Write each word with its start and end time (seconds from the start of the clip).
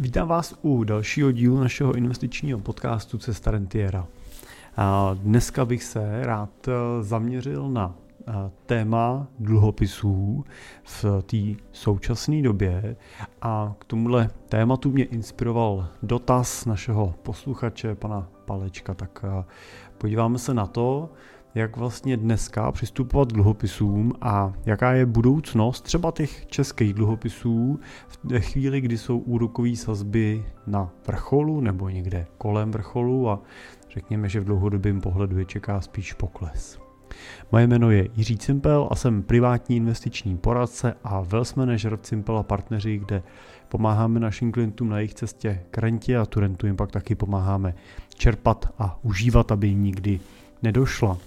Vítám 0.00 0.28
vás 0.28 0.54
u 0.62 0.84
dalšího 0.84 1.32
dílu 1.32 1.60
našeho 1.60 1.94
investičního 1.94 2.58
podcastu 2.58 3.18
Cesta 3.18 3.50
Rentiera. 3.50 4.06
Dneska 5.14 5.64
bych 5.64 5.84
se 5.84 6.20
rád 6.22 6.68
eh, 6.68 6.72
zaměřil 7.02 7.68
na 7.68 7.94
eh, 8.28 8.32
téma 8.66 9.26
dluhopisů 9.38 10.44
v 10.82 11.04
té 11.26 11.62
současné 11.72 12.42
době. 12.42 12.96
A 13.42 13.74
k 13.78 13.84
tomuhle 13.84 14.30
tématu 14.48 14.90
mě 14.90 15.04
inspiroval 15.04 15.88
dotaz 16.02 16.66
našeho 16.66 17.14
posluchače, 17.22 17.94
pana 17.94 18.28
Palečka, 18.44 18.94
tak 18.94 19.24
eh, 19.24 19.44
podíváme 19.98 20.38
se 20.38 20.54
na 20.54 20.66
to, 20.66 21.10
jak 21.54 21.76
vlastně 21.76 22.16
dneska 22.16 22.72
přistupovat 22.72 23.28
k 23.28 23.34
dluhopisům 23.34 24.12
a 24.20 24.52
jaká 24.66 24.92
je 24.92 25.06
budoucnost 25.06 25.80
třeba 25.80 26.10
těch 26.10 26.46
českých 26.46 26.94
dluhopisů 26.94 27.80
ve 28.24 28.40
chvíli, 28.40 28.80
kdy 28.80 28.98
jsou 28.98 29.18
úrokové 29.18 29.76
sazby 29.76 30.44
na 30.66 30.90
vrcholu 31.06 31.60
nebo 31.60 31.88
někde 31.88 32.26
kolem 32.38 32.70
vrcholu 32.70 33.30
a 33.30 33.42
řekněme, 33.90 34.28
že 34.28 34.40
v 34.40 34.44
dlouhodobém 34.44 35.00
pohledu 35.00 35.38
je 35.38 35.44
čeká 35.44 35.80
spíš 35.80 36.12
pokles. 36.12 36.78
Moje 37.52 37.66
jméno 37.66 37.90
je 37.90 38.08
Jiří 38.16 38.38
Cimpel 38.38 38.88
a 38.90 38.94
jsem 38.94 39.22
privátní 39.22 39.76
investiční 39.76 40.36
poradce 40.36 40.94
a 41.04 41.20
wealth 41.20 41.56
manager 41.56 41.96
v 41.96 42.00
Cimpel 42.00 42.38
a 42.38 42.42
partneři, 42.42 42.98
kde 42.98 43.22
pomáháme 43.68 44.20
našim 44.20 44.52
klientům 44.52 44.88
na 44.88 44.98
jejich 44.98 45.14
cestě 45.14 45.62
k 45.70 45.78
rentě 45.78 46.16
a 46.16 46.26
tu 46.26 46.40
rentu 46.40 46.66
jim 46.66 46.76
pak 46.76 46.90
taky 46.90 47.14
pomáháme 47.14 47.74
čerpat 48.14 48.74
a 48.78 48.98
užívat, 49.02 49.52
aby 49.52 49.68
jim 49.68 49.82
nikdy 49.82 50.20
nedošla 50.62 51.18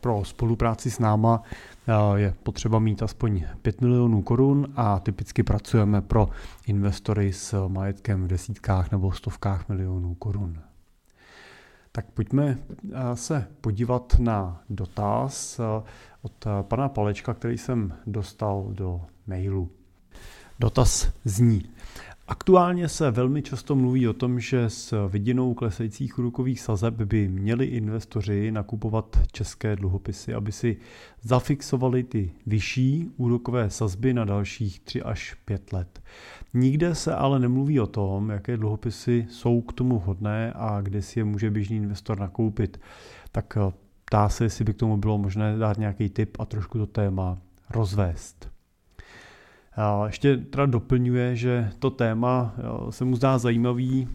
pro 0.00 0.24
spolupráci 0.24 0.90
s 0.90 0.98
náma 0.98 1.42
eh, 1.88 1.92
je 2.20 2.34
potřeba 2.42 2.78
mít 2.78 3.02
aspoň 3.02 3.44
5 3.62 3.80
milionů 3.80 4.22
korun 4.22 4.66
a 4.76 4.98
typicky 4.98 5.42
pracujeme 5.42 6.02
pro 6.02 6.28
investory 6.66 7.32
s 7.32 7.68
majetkem 7.68 8.24
v 8.24 8.26
desítkách 8.26 8.90
nebo 8.90 9.12
stovkách 9.12 9.68
milionů 9.68 10.14
korun. 10.14 10.58
Tak 11.92 12.06
pojďme 12.10 12.58
eh, 12.92 13.16
se 13.16 13.46
podívat 13.60 14.16
na 14.18 14.62
dotaz 14.70 15.60
eh, 15.60 15.82
od 16.22 16.46
pana 16.62 16.88
Palečka, 16.88 17.34
který 17.34 17.58
jsem 17.58 17.94
dostal 18.06 18.66
do 18.70 19.00
mailu. 19.26 19.70
Dotaz 20.58 21.12
zní, 21.24 21.62
Aktuálně 22.28 22.88
se 22.88 23.10
velmi 23.10 23.42
často 23.42 23.74
mluví 23.76 24.08
o 24.08 24.12
tom, 24.12 24.40
že 24.40 24.70
s 24.70 25.08
vidinou 25.08 25.54
klesajících 25.54 26.18
úrokových 26.18 26.60
sazeb 26.60 26.94
by 26.94 27.28
měli 27.28 27.66
investoři 27.66 28.50
nakupovat 28.50 29.20
české 29.32 29.76
dluhopisy, 29.76 30.34
aby 30.34 30.52
si 30.52 30.76
zafixovali 31.22 32.02
ty 32.02 32.32
vyšší 32.46 33.10
úrokové 33.16 33.70
sazby 33.70 34.14
na 34.14 34.24
dalších 34.24 34.80
3 34.80 35.02
až 35.02 35.34
5 35.44 35.72
let. 35.72 36.02
Nikde 36.54 36.94
se 36.94 37.14
ale 37.14 37.38
nemluví 37.38 37.80
o 37.80 37.86
tom, 37.86 38.30
jaké 38.30 38.56
dluhopisy 38.56 39.26
jsou 39.30 39.60
k 39.60 39.72
tomu 39.72 39.98
vhodné 39.98 40.52
a 40.56 40.80
kde 40.80 41.02
si 41.02 41.20
je 41.20 41.24
může 41.24 41.50
běžný 41.50 41.76
investor 41.76 42.20
nakoupit. 42.20 42.80
Tak 43.32 43.56
eh, 43.56 43.72
ptá 44.04 44.28
se, 44.28 44.44
jestli 44.44 44.64
by 44.64 44.74
k 44.74 44.76
tomu 44.78 44.96
bylo 44.96 45.18
možné 45.18 45.58
dát 45.58 45.78
nějaký 45.78 46.08
tip 46.08 46.36
a 46.40 46.44
trošku 46.44 46.78
to 46.78 46.86
téma 46.86 47.38
rozvést. 47.70 48.55
Ještě 50.06 50.36
teda 50.36 50.66
doplňuje, 50.66 51.36
že 51.36 51.70
to 51.78 51.90
téma 51.90 52.54
se 52.90 53.04
mu 53.04 53.16
zdá 53.16 53.38
zajímavý 53.38 54.08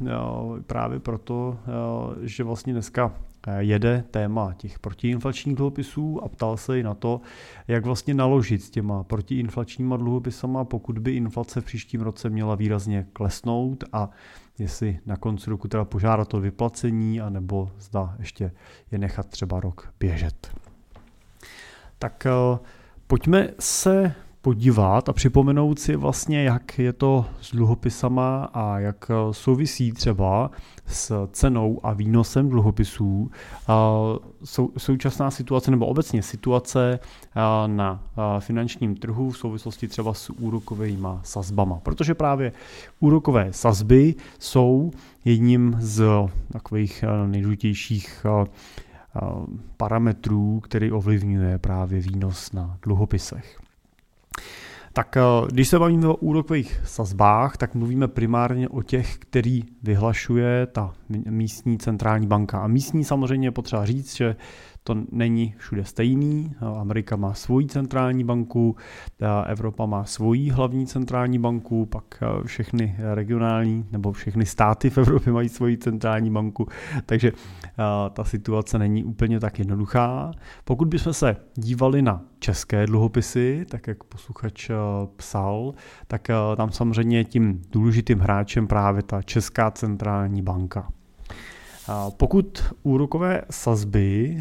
právě 0.67 0.99
proto, 0.99 1.57
že 2.21 2.43
vlastně 2.43 2.73
dneska 2.73 3.13
jede 3.57 4.03
téma 4.11 4.53
těch 4.53 4.79
protiinflačních 4.79 5.55
dluhopisů 5.55 6.23
a 6.23 6.29
ptal 6.29 6.57
se 6.57 6.79
i 6.79 6.83
na 6.83 6.93
to, 6.93 7.21
jak 7.67 7.85
vlastně 7.85 8.13
naložit 8.13 8.63
s 8.63 8.69
těma 8.69 9.03
protiinflačníma 9.03 9.97
dluhopisama, 9.97 10.65
pokud 10.65 10.99
by 10.99 11.11
inflace 11.11 11.61
v 11.61 11.65
příštím 11.65 12.01
roce 12.01 12.29
měla 12.29 12.55
výrazně 12.55 13.07
klesnout 13.13 13.83
a 13.93 14.09
jestli 14.59 14.99
na 15.05 15.15
konci 15.15 15.49
roku 15.49 15.67
teda 15.67 15.85
požádat 15.85 16.33
o 16.33 16.39
vyplacení, 16.39 17.21
anebo 17.21 17.71
zda 17.79 18.15
ještě 18.19 18.51
je 18.91 18.97
nechat 18.97 19.25
třeba 19.25 19.59
rok 19.59 19.93
běžet. 19.99 20.51
Tak 21.99 22.27
pojďme 23.07 23.49
se 23.59 24.13
podívat 24.41 25.09
a 25.09 25.13
připomenout 25.13 25.79
si 25.79 25.95
vlastně, 25.95 26.43
jak 26.43 26.79
je 26.79 26.93
to 26.93 27.25
s 27.41 27.51
dluhopisama 27.51 28.49
a 28.53 28.79
jak 28.79 29.11
souvisí 29.31 29.91
třeba 29.91 30.51
s 30.85 31.27
cenou 31.31 31.79
a 31.83 31.93
výnosem 31.93 32.49
dluhopisů 32.49 33.31
sou, 34.43 34.71
současná 34.77 35.31
situace 35.31 35.71
nebo 35.71 35.85
obecně 35.85 36.23
situace 36.23 36.99
na 37.67 38.03
finančním 38.39 38.95
trhu 38.95 39.31
v 39.31 39.37
souvislosti 39.37 39.87
třeba 39.87 40.13
s 40.13 40.29
úrokovými 40.29 41.07
sazbama. 41.23 41.79
Protože 41.83 42.15
právě 42.15 42.51
úrokové 42.99 43.53
sazby 43.53 44.15
jsou 44.39 44.91
jedním 45.25 45.75
z 45.79 46.03
takových 46.51 47.03
nejdůležitějších 47.27 48.25
parametrů, 49.77 50.59
který 50.59 50.91
ovlivňuje 50.91 51.57
právě 51.57 51.99
výnos 51.99 52.51
na 52.51 52.77
dluhopisech. 52.81 53.60
Tak 54.93 55.17
eh, 55.17 55.21
když 55.51 55.67
se 55.67 55.79
bavíme 55.79 56.07
o 56.07 56.15
úrokových 56.15 56.81
sazbách, 56.85 57.57
tak 57.57 57.75
mluvíme 57.75 58.07
primárně 58.07 58.69
o 58.69 58.81
těch, 58.81 59.17
který 59.17 59.63
vyhlašuje 59.83 60.65
ta 60.65 60.93
místní 61.09 61.77
centrální 61.77 62.27
banka. 62.27 62.59
A 62.59 62.67
místní 62.67 63.03
samozřejmě 63.03 63.47
je 63.47 63.51
potřeba 63.51 63.85
říct, 63.85 64.15
že 64.15 64.35
to 64.83 64.95
není 65.11 65.53
všude 65.57 65.85
stejný. 65.85 66.55
Amerika 66.79 67.15
má 67.15 67.33
svoji 67.33 67.67
centrální 67.67 68.23
banku, 68.23 68.75
Evropa 69.45 69.85
má 69.85 70.03
svoji 70.03 70.49
hlavní 70.49 70.87
centrální 70.87 71.39
banku, 71.39 71.85
pak 71.85 72.03
eh, 72.21 72.47
všechny 72.47 72.95
regionální 73.13 73.85
nebo 73.91 74.11
všechny 74.11 74.45
státy 74.45 74.89
v 74.89 74.97
Evropě 74.97 75.33
mají 75.33 75.49
svoji 75.49 75.77
centrální 75.77 76.31
banku, 76.31 76.67
takže 77.05 77.31
eh, 77.31 77.73
ta 78.09 78.23
situace 78.23 78.79
není 78.79 79.03
úplně 79.03 79.39
tak 79.39 79.59
jednoduchá. 79.59 80.31
Pokud 80.63 80.87
bychom 80.87 81.13
se 81.13 81.35
dívali 81.55 82.01
na 82.01 82.21
české 82.39 82.85
dluhopisy, 82.85 83.65
tak 83.69 83.87
jak 83.87 84.03
posluchač 84.03 84.69
eh, 84.69 84.75
psal, 85.15 85.73
tak 86.07 86.27
tam 86.57 86.71
samozřejmě 86.71 87.23
tím 87.23 87.61
důležitým 87.71 88.19
hráčem 88.19 88.67
právě 88.67 89.03
ta 89.03 89.21
Česká 89.21 89.71
centrální 89.71 90.41
banka. 90.41 90.91
Pokud 92.17 92.73
úrokové 92.83 93.41
sazby 93.49 94.37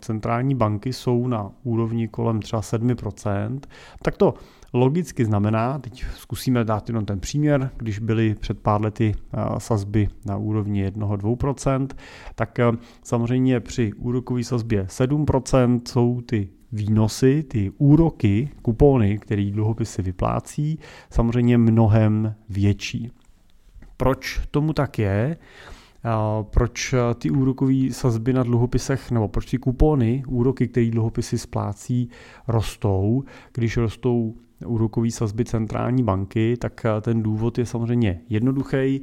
centrální 0.00 0.54
banky 0.54 0.92
jsou 0.92 1.26
na 1.26 1.50
úrovni 1.62 2.08
kolem 2.08 2.40
třeba 2.40 2.62
7%, 2.62 3.60
tak 4.02 4.16
to 4.16 4.34
logicky 4.72 5.24
znamená, 5.24 5.78
teď 5.78 6.04
zkusíme 6.16 6.64
dát 6.64 6.88
jenom 6.88 7.04
ten 7.04 7.20
příměr, 7.20 7.70
když 7.76 7.98
byly 7.98 8.34
před 8.34 8.58
pár 8.58 8.82
lety 8.82 9.14
sazby 9.58 10.08
na 10.26 10.36
úrovni 10.36 10.88
1-2%, 10.88 11.88
tak 12.34 12.58
samozřejmě 13.02 13.60
při 13.60 13.92
úrokové 13.92 14.44
sazbě 14.44 14.84
7% 14.84 15.80
jsou 15.88 16.20
ty 16.20 16.48
výnosy, 16.72 17.42
ty 17.42 17.72
úroky, 17.78 18.50
kupony, 18.62 19.18
které 19.18 19.50
dluhopisy 19.50 20.02
vyplácí, 20.02 20.78
samozřejmě 21.10 21.58
mnohem 21.58 22.34
větší. 22.48 23.10
Proč 23.96 24.40
tomu 24.50 24.72
tak 24.72 24.98
je? 24.98 25.36
Proč 26.42 26.92
eh, 26.92 27.14
ty 27.14 27.30
úrokové 27.30 27.90
sazby 27.90 28.32
na 28.32 28.42
dluhopisech, 28.42 29.10
nebo 29.10 29.28
proč 29.28 29.50
ty 29.50 29.58
kupony, 29.58 30.22
úroky, 30.28 30.68
které 30.68 30.90
dluhopisy 30.90 31.38
splácí, 31.38 32.08
rostou, 32.48 33.24
když 33.52 33.76
rostou 33.76 34.34
úrokové 34.66 35.10
sazby 35.10 35.44
centrální 35.44 36.02
banky, 36.02 36.56
tak 36.56 36.84
eh, 36.84 37.00
ten 37.00 37.22
důvod 37.22 37.58
je 37.58 37.66
samozřejmě 37.66 38.20
jednoduchý. 38.28 39.02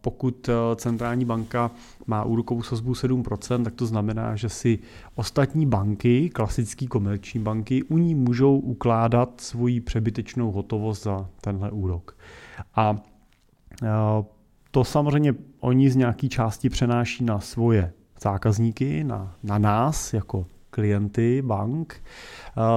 Pokud 0.00 0.48
eh, 0.48 0.52
centrální 0.76 1.24
banka 1.24 1.70
má 2.06 2.24
úrokovou 2.24 2.62
sazbu 2.62 2.92
7%, 2.92 3.64
tak 3.64 3.74
to 3.74 3.86
znamená, 3.86 4.36
že 4.36 4.48
si 4.48 4.78
ostatní 5.14 5.66
banky, 5.66 6.30
klasické 6.30 6.86
komerční 6.86 7.40
banky, 7.40 7.82
u 7.82 7.98
ní 7.98 8.14
můžou 8.14 8.58
ukládat 8.58 9.40
svoji 9.40 9.80
přebytečnou 9.80 10.50
hotovost 10.50 11.02
za 11.02 11.28
tenhle 11.40 11.70
úrok. 11.70 12.16
A 12.74 12.96
to 14.76 14.84
samozřejmě 14.84 15.34
oni 15.60 15.90
z 15.90 15.96
nějaké 15.96 16.28
části 16.28 16.68
přenáší 16.68 17.24
na 17.24 17.40
svoje 17.40 17.92
zákazníky, 18.22 19.04
na, 19.04 19.34
na 19.42 19.58
nás 19.58 20.14
jako 20.14 20.46
klienty 20.70 21.42
bank. 21.42 22.02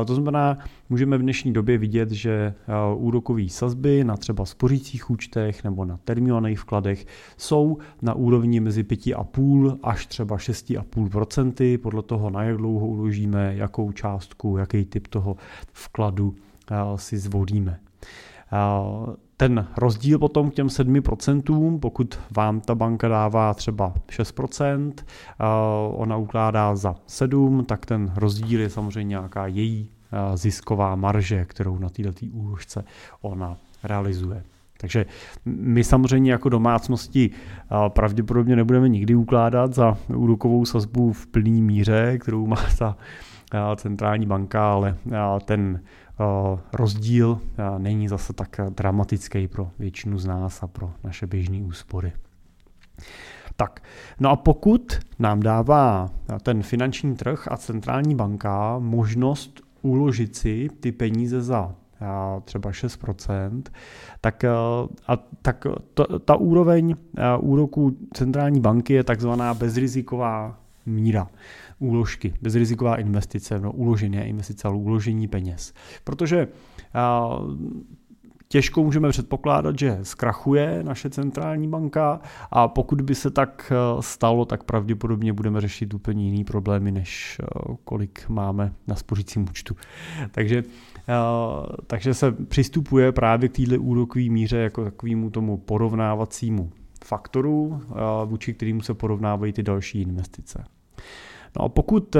To 0.05 0.15
znamená, 0.15 0.57
můžeme 0.89 1.17
v 1.17 1.21
dnešní 1.21 1.53
době 1.53 1.77
vidět, 1.77 2.11
že 2.11 2.53
úrokové 2.95 3.49
sazby 3.49 4.03
na 4.03 4.17
třeba 4.17 4.45
spořících 4.45 5.09
účtech 5.09 5.63
nebo 5.63 5.85
na 5.85 5.99
termínovaných 6.03 6.59
vkladech 6.59 7.05
jsou 7.37 7.77
na 8.01 8.13
úrovni 8.13 8.59
mezi 8.59 8.83
5,5 8.83 9.77
až 9.83 10.05
třeba 10.05 10.37
6,5% 10.37 11.77
podle 11.77 12.03
toho, 12.03 12.29
na 12.29 12.43
jak 12.43 12.57
dlouho 12.57 12.87
uložíme, 12.87 13.55
jakou 13.55 13.91
částku, 13.91 14.57
jaký 14.57 14.85
typ 14.85 15.07
toho 15.07 15.35
vkladu 15.73 16.35
si 16.95 17.17
zvolíme. 17.17 17.79
Ten 19.37 19.67
rozdíl 19.77 20.19
potom 20.19 20.51
k 20.51 20.53
těm 20.53 20.67
7%, 20.67 21.79
pokud 21.79 22.19
vám 22.35 22.61
ta 22.61 22.75
banka 22.75 23.07
dává 23.07 23.53
třeba 23.53 23.93
6%, 24.09 24.93
ona 25.91 26.17
ukládá 26.17 26.75
za 26.75 26.95
7, 27.07 27.65
tak 27.65 27.85
ten 27.85 28.11
rozdíl 28.15 28.59
je 28.59 28.69
samozřejmě 28.69 29.09
nějaká 29.09 29.47
její 29.47 29.89
zisková 30.35 30.95
marže, 30.95 31.45
kterou 31.45 31.77
na 31.77 31.89
této 31.89 32.25
úložce 32.31 32.83
ona 33.21 33.57
realizuje. 33.83 34.43
Takže 34.81 35.05
my 35.45 35.83
samozřejmě 35.83 36.31
jako 36.31 36.49
domácnosti 36.49 37.29
pravděpodobně 37.87 38.55
nebudeme 38.55 38.89
nikdy 38.89 39.15
ukládat 39.15 39.73
za 39.73 39.97
úrokovou 40.15 40.65
sazbu 40.65 41.13
v 41.13 41.27
plný 41.27 41.61
míře, 41.61 42.17
kterou 42.17 42.47
má 42.47 42.57
ta 42.77 42.97
centrální 43.75 44.25
banka, 44.25 44.73
ale 44.73 44.95
ten 45.45 45.81
rozdíl 46.73 47.39
není 47.77 48.07
zase 48.07 48.33
tak 48.33 48.59
dramatický 48.69 49.47
pro 49.47 49.71
většinu 49.79 50.17
z 50.17 50.25
nás 50.25 50.63
a 50.63 50.67
pro 50.67 50.91
naše 51.03 51.27
běžné 51.27 51.57
úspory. 51.57 52.13
Tak, 53.55 53.83
no 54.19 54.29
a 54.29 54.35
pokud 54.35 54.99
nám 55.19 55.39
dává 55.39 56.09
ten 56.43 56.63
finanční 56.63 57.15
trh 57.15 57.47
a 57.51 57.57
centrální 57.57 58.15
banka 58.15 58.79
možnost 58.79 59.61
uložit 59.81 60.35
si 60.35 60.69
ty 60.79 60.91
peníze 60.91 61.41
za 61.41 61.75
třeba 62.43 62.71
6%, 62.71 63.63
tak, 64.21 64.43
a, 65.07 65.17
tak 65.41 65.67
to, 65.93 66.19
ta 66.19 66.35
úroveň 66.35 66.95
úroku 67.39 67.97
centrální 68.13 68.59
banky 68.59 68.93
je 68.93 69.03
takzvaná 69.03 69.53
bezriziková 69.53 70.59
míra 70.85 71.27
úložky, 71.79 72.33
bezriziková 72.41 72.95
investice, 72.95 73.59
no 73.59 73.71
uložené 73.71 74.27
investice, 74.27 74.67
ale 74.67 74.77
uložení 74.77 75.27
peněz. 75.27 75.73
Protože 76.03 76.47
těžko 78.49 78.83
můžeme 78.83 79.09
předpokládat, 79.09 79.79
že 79.79 79.99
zkrachuje 80.03 80.83
naše 80.83 81.09
centrální 81.09 81.67
banka 81.67 82.19
a 82.51 82.67
pokud 82.67 83.01
by 83.01 83.15
se 83.15 83.31
tak 83.31 83.71
eh, 83.71 84.01
stalo, 84.01 84.45
tak 84.45 84.63
pravděpodobně 84.63 85.33
budeme 85.33 85.61
řešit 85.61 85.93
úplně 85.93 86.25
jiný 86.25 86.43
problémy, 86.43 86.91
než 86.91 87.37
eh, 87.43 87.45
kolik 87.83 88.29
máme 88.29 88.73
na 88.87 88.95
spořícím 88.95 89.45
účtu. 89.49 89.75
Takže, 90.31 90.63
eh, 91.09 91.13
takže 91.87 92.13
se 92.13 92.31
přistupuje 92.31 93.11
právě 93.11 93.49
k 93.49 93.55
této 93.55 93.81
úrokové 93.81 94.25
míře 94.25 94.57
jako 94.57 94.83
takovému 94.83 95.29
tomu 95.29 95.57
porovnávacímu 95.57 96.71
faktoru, 97.05 97.81
vůči 98.25 98.53
kterému 98.53 98.81
se 98.81 98.93
porovnávají 98.93 99.53
ty 99.53 99.63
další 99.63 100.01
investice. 100.01 100.63
No 101.57 101.65
a 101.65 101.69
pokud 101.69 102.15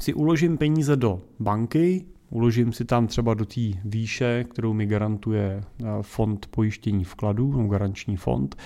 si 0.00 0.14
uložím 0.14 0.58
peníze 0.58 0.96
do 0.96 1.20
banky, 1.40 2.04
uložím 2.30 2.72
si 2.72 2.84
tam 2.84 3.06
třeba 3.06 3.34
do 3.34 3.44
té 3.44 3.60
výše, 3.84 4.44
kterou 4.50 4.72
mi 4.72 4.86
garantuje 4.86 5.60
eh, 5.60 5.84
fond 6.02 6.46
pojištění 6.46 7.04
vkladů, 7.04 7.52
no 7.52 7.68
garanční 7.68 8.16
fond, 8.16 8.56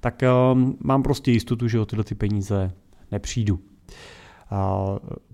tak 0.00 0.22
eh, 0.22 0.28
mám 0.80 1.02
prostě 1.02 1.30
jistotu, 1.30 1.68
že 1.68 1.80
o 1.80 1.86
tyhle 1.86 2.04
ty 2.04 2.14
peníze 2.14 2.72
nepřijdu. 3.12 3.60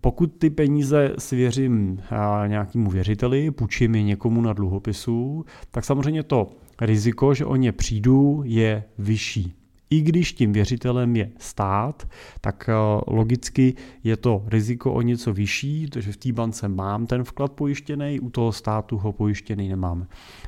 Pokud 0.00 0.26
ty 0.38 0.50
peníze 0.50 1.14
svěřím 1.18 2.00
eh, 2.44 2.48
nějakému 2.48 2.90
věřiteli, 2.90 3.50
půjčím 3.50 3.94
je 3.94 4.02
někomu 4.02 4.40
na 4.40 4.52
dluhopisu, 4.52 5.44
tak 5.70 5.84
samozřejmě 5.84 6.22
to 6.22 6.50
riziko, 6.80 7.34
že 7.34 7.44
o 7.44 7.56
ně 7.56 7.72
přijdu, 7.72 8.42
je 8.44 8.84
vyšší 8.98 9.59
i 9.90 10.00
když 10.00 10.32
tím 10.32 10.52
věřitelem 10.52 11.16
je 11.16 11.30
stát, 11.38 12.08
tak 12.40 12.68
eh, 12.68 12.72
logicky 13.06 13.74
je 14.04 14.16
to 14.16 14.42
riziko 14.46 14.92
o 14.92 15.02
něco 15.02 15.32
vyšší, 15.32 15.86
protože 15.86 16.12
v 16.12 16.16
té 16.16 16.32
bance 16.32 16.68
mám 16.68 17.06
ten 17.06 17.24
vklad 17.24 17.52
pojištěný, 17.52 18.20
u 18.20 18.30
toho 18.30 18.52
státu 18.52 18.98
ho 18.98 19.12
pojištěný 19.12 19.68
nemám. 19.68 20.06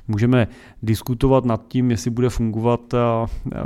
Můžeme 0.08 0.48
diskutovat 0.82 1.44
nad 1.44 1.68
tím, 1.68 1.90
jestli 1.90 2.10
bude 2.10 2.28
fungovat 2.28 2.94
eh, 2.94 2.98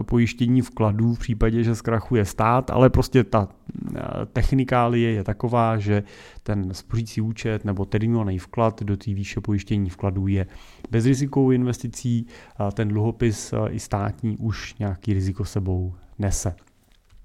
pojištění 0.02 0.62
vkladů 0.62 1.14
v 1.14 1.18
případě, 1.18 1.64
že 1.64 1.74
zkrachuje 1.74 2.24
stát, 2.24 2.70
ale 2.70 2.90
prostě 2.90 3.24
ta 3.24 3.48
eh, 3.48 4.00
technikálie 4.32 5.12
je 5.12 5.24
taková, 5.24 5.78
že 5.78 6.02
ten 6.42 6.74
spořící 6.74 7.20
účet 7.20 7.64
nebo 7.64 7.84
terminovaný 7.84 8.38
vklad 8.38 8.82
do 8.82 8.96
té 8.96 9.14
výše 9.14 9.40
pojištění 9.40 9.90
vkladů 9.90 10.26
je 10.26 10.46
bezrizikovou 10.90 11.50
investicí, 11.50 12.26
ten 12.72 12.88
dluhopis 12.88 13.54
i 13.70 13.80
státní 13.80 14.36
už 14.36 14.74
nějaký 14.78 15.12
riziko 15.12 15.44
sebou 15.66 15.94
nese. 16.18 16.54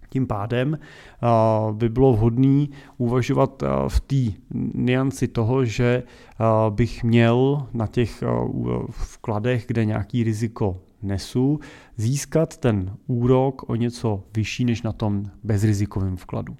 Tím 0.09 0.27
pádem 0.27 0.79
by 1.71 1.89
bylo 1.89 2.13
vhodné 2.13 2.67
uvažovat 2.97 3.63
v 3.87 3.99
té 3.99 4.39
nianci 4.73 5.27
toho, 5.27 5.65
že 5.65 6.03
bych 6.69 7.03
měl 7.03 7.67
na 7.73 7.87
těch 7.87 8.23
vkladech, 8.91 9.65
kde 9.67 9.85
nějaký 9.85 10.23
riziko 10.23 10.77
nesu, 11.01 11.59
získat 11.97 12.57
ten 12.57 12.97
úrok 13.07 13.69
o 13.69 13.75
něco 13.75 14.23
vyšší 14.35 14.65
než 14.65 14.81
na 14.81 14.91
tom 14.91 15.23
bezrizikovém 15.43 16.17
vkladu. 16.17 16.57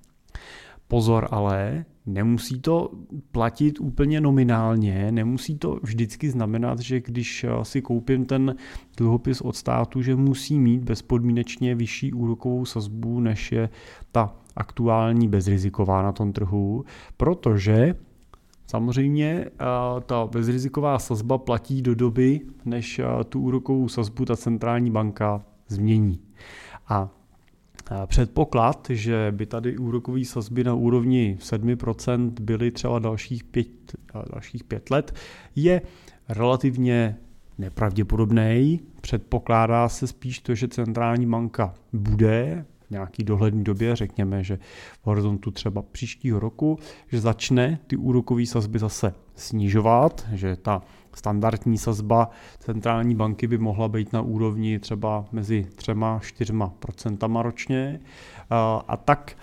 Pozor 0.87 1.27
ale, 1.31 1.85
nemusí 2.13 2.59
to 2.59 2.91
platit 3.31 3.79
úplně 3.79 4.21
nominálně, 4.21 5.11
nemusí 5.11 5.57
to 5.57 5.79
vždycky 5.83 6.29
znamenat, 6.29 6.79
že 6.79 7.01
když 7.01 7.45
si 7.63 7.81
koupím 7.81 8.25
ten 8.25 8.55
dluhopis 8.97 9.41
od 9.41 9.55
státu, 9.55 10.01
že 10.01 10.15
musí 10.15 10.59
mít 10.59 10.83
bezpodmínečně 10.83 11.75
vyšší 11.75 12.13
úrokovou 12.13 12.65
sazbu, 12.65 13.19
než 13.19 13.51
je 13.51 13.69
ta 14.11 14.35
aktuální 14.55 15.27
bezriziková 15.27 16.01
na 16.01 16.11
tom 16.11 16.33
trhu, 16.33 16.85
protože 17.17 17.95
Samozřejmě 18.67 19.45
ta 20.05 20.27
bezriziková 20.31 20.99
sazba 20.99 21.37
platí 21.37 21.81
do 21.81 21.95
doby, 21.95 22.41
než 22.65 23.01
tu 23.29 23.41
úrokovou 23.41 23.87
sazbu 23.87 24.25
ta 24.25 24.35
centrální 24.35 24.91
banka 24.91 25.43
změní. 25.67 26.19
A 26.87 27.09
Předpoklad, 28.05 28.87
že 28.89 29.27
by 29.35 29.45
tady 29.45 29.77
úrokové 29.77 30.25
sazby 30.25 30.63
na 30.63 30.73
úrovni 30.73 31.37
7% 31.39 32.31
byly 32.41 32.71
třeba 32.71 32.99
dalších 32.99 33.43
pět, 33.43 33.67
dalších 34.33 34.63
pět 34.63 34.89
let, 34.89 35.15
je 35.55 35.81
relativně 36.29 37.17
nepravděpodobný. 37.57 38.79
Předpokládá 39.01 39.89
se 39.89 40.07
spíš 40.07 40.39
to, 40.39 40.55
že 40.55 40.67
centrální 40.67 41.25
banka 41.25 41.73
bude 41.93 42.65
nějaký 42.91 43.23
dohledný 43.23 43.63
době, 43.63 43.95
řekněme, 43.95 44.43
že 44.43 44.59
v 45.01 45.07
horizontu 45.07 45.51
třeba 45.51 45.81
příštího 45.81 46.39
roku, 46.39 46.79
že 47.07 47.21
začne 47.21 47.79
ty 47.87 47.95
úrokové 47.95 48.45
sazby 48.45 48.79
zase 48.79 49.13
snižovat, 49.35 50.27
že 50.33 50.55
ta 50.55 50.81
standardní 51.13 51.77
sazba 51.77 52.29
centrální 52.59 53.15
banky 53.15 53.47
by 53.47 53.57
mohla 53.57 53.87
být 53.87 54.13
na 54.13 54.21
úrovni 54.21 54.79
třeba 54.79 55.25
mezi 55.31 55.67
3-4% 55.75 56.71
procentama 56.79 57.41
ročně. 57.41 57.99
A 58.87 58.97
tak 58.97 59.37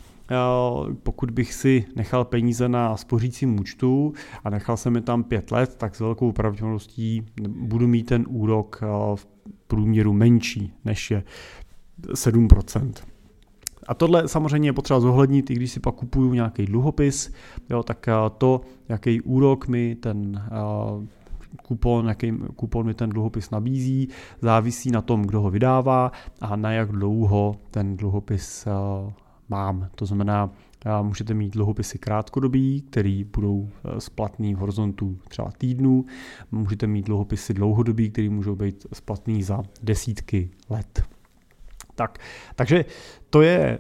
pokud 1.03 1.31
bych 1.31 1.55
si 1.55 1.85
nechal 1.97 2.25
peníze 2.25 2.69
na 2.69 2.97
spořícím 2.97 3.61
účtu 3.61 4.13
a 4.45 4.51
nechal 4.51 4.77
jsem 4.77 4.95
je 4.95 5.01
tam 5.01 5.25
pět 5.25 5.51
let, 5.51 5.75
tak 5.75 5.95
s 5.95 6.01
velkou 6.01 6.33
pravděpodobností 6.33 7.27
budu 7.49 7.89
mít 7.89 8.03
ten 8.03 8.25
úrok 8.29 8.81
v 9.15 9.27
průměru 9.67 10.13
menší 10.13 10.73
než 10.85 11.11
je 11.11 11.25
7%. 12.09 12.93
A 13.89 13.95
tohle 13.95 14.29
samozřejmě 14.29 14.69
je 14.69 14.73
potřeba 14.73 15.01
zohlednit, 15.01 15.51
i 15.51 15.55
když 15.55 15.73
si 15.73 15.81
pak 15.81 15.95
kupuju 15.95 16.35
nějaký 16.35 16.67
dluhopis, 16.67 17.33
jo, 17.71 17.83
tak 17.83 18.09
to, 18.39 18.61
jaký 18.89 19.21
úrok 19.21 19.69
mi 19.69 19.95
ten 19.95 20.43
kupon, 21.63 22.09
jaký 22.09 22.33
kupon 22.57 22.87
mi 22.87 22.95
ten 22.95 23.11
dluhopis 23.11 23.51
nabízí, 23.51 24.09
závisí 24.43 24.91
na 24.91 25.03
tom, 25.03 25.23
kdo 25.23 25.41
ho 25.41 25.51
vydává 25.51 26.13
a 26.41 26.57
na 26.57 26.73
jak 26.73 26.93
dlouho 26.93 27.55
ten 27.71 27.97
dluhopis 27.97 28.67
eh, 28.67 28.71
mám. 29.49 29.89
To 29.95 30.07
znamená, 30.07 30.51
eh, 30.87 31.03
můžete 31.03 31.35
mít 31.35 31.53
dluhopisy 31.53 31.99
krátkodobí, 31.99 32.81
které 32.81 33.23
budou 33.35 33.69
eh, 33.69 34.01
splatný 34.01 34.55
v 34.55 34.59
horizontu 34.59 35.19
třeba 35.29 35.51
týdnů, 35.59 36.05
můžete 36.53 36.87
mít 36.87 37.07
dluhopisy 37.07 37.55
dlouhodobí, 37.55 38.11
které 38.11 38.29
můžou 38.29 38.57
být 38.57 38.87
splatný 38.93 39.43
za 39.43 39.63
desítky 39.83 40.51
let. 40.71 41.18
Tak, 41.99 42.19
takže 42.55 42.85
to 43.31 43.43
je 43.43 43.79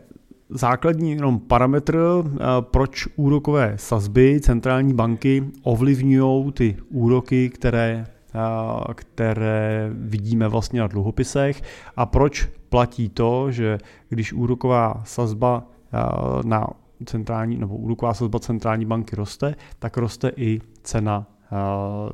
základní 0.51 1.11
jenom 1.11 1.41
parametr, 1.41 1.99
eh, 1.99 2.37
proč 2.61 3.07
úrokové 3.17 3.73
sazby 3.77 4.41
centrální 4.41 4.95
banky 4.95 5.45
ovlivňují 5.63 6.53
ty 6.53 6.77
úroky, 6.91 7.51
které, 7.51 8.07
eh, 8.07 8.95
které 8.95 9.91
vidíme 9.95 10.49
vlastně 10.49 10.81
na 10.81 10.87
dluhopisech 10.87 11.63
a 11.97 12.07
proč 12.07 12.49
platí 12.69 13.09
to, 13.09 13.51
že 13.51 13.79
když 14.09 14.33
úroková 14.33 15.03
sazba 15.05 15.63
eh, 15.63 15.99
na 16.45 16.67
centrální 17.05 17.57
nebo 17.57 17.77
úroková 17.77 18.15
sazba 18.15 18.39
centrální 18.39 18.85
banky 18.85 19.17
roste, 19.17 19.55
tak 19.79 19.97
roste 19.97 20.33
i 20.37 20.61
cena 20.83 21.27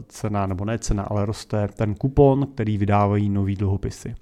cena, 0.09 0.47
nebo 0.47 0.65
ne 0.65 0.79
cena, 0.79 1.03
ale 1.03 1.27
roste 1.27 1.69
ten 1.69 1.95
kupon, 1.95 2.47
který 2.55 2.79
vydávají 2.79 3.29
nový 3.29 3.57
dluhopisy. 3.57 4.15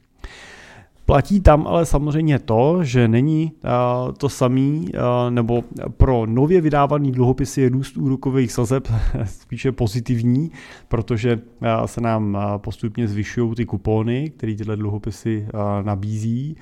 Platí 1.12 1.40
tam 1.40 1.66
ale 1.66 1.86
samozřejmě 1.86 2.38
to, 2.38 2.84
že 2.84 3.08
není 3.08 3.52
uh, 3.64 4.12
to 4.12 4.28
samý, 4.28 4.88
uh, 4.94 5.30
nebo 5.30 5.64
pro 5.96 6.26
nově 6.26 6.60
vydávaný 6.60 7.12
dluhopisy 7.12 7.60
je 7.60 7.68
růst 7.68 7.96
úrokových 7.96 8.52
sazeb 8.52 8.88
spíše 9.24 9.72
pozitivní, 9.72 10.50
protože 10.88 11.36
uh, 11.36 11.86
se 11.86 12.00
nám 12.00 12.38
postupně 12.56 13.08
zvyšují 13.08 13.54
ty 13.54 13.66
kupony, 13.66 14.32
které 14.36 14.54
tyhle 14.54 14.76
dluhopisy 14.76 15.46
uh, 15.54 15.60
nabízí, 15.86 16.56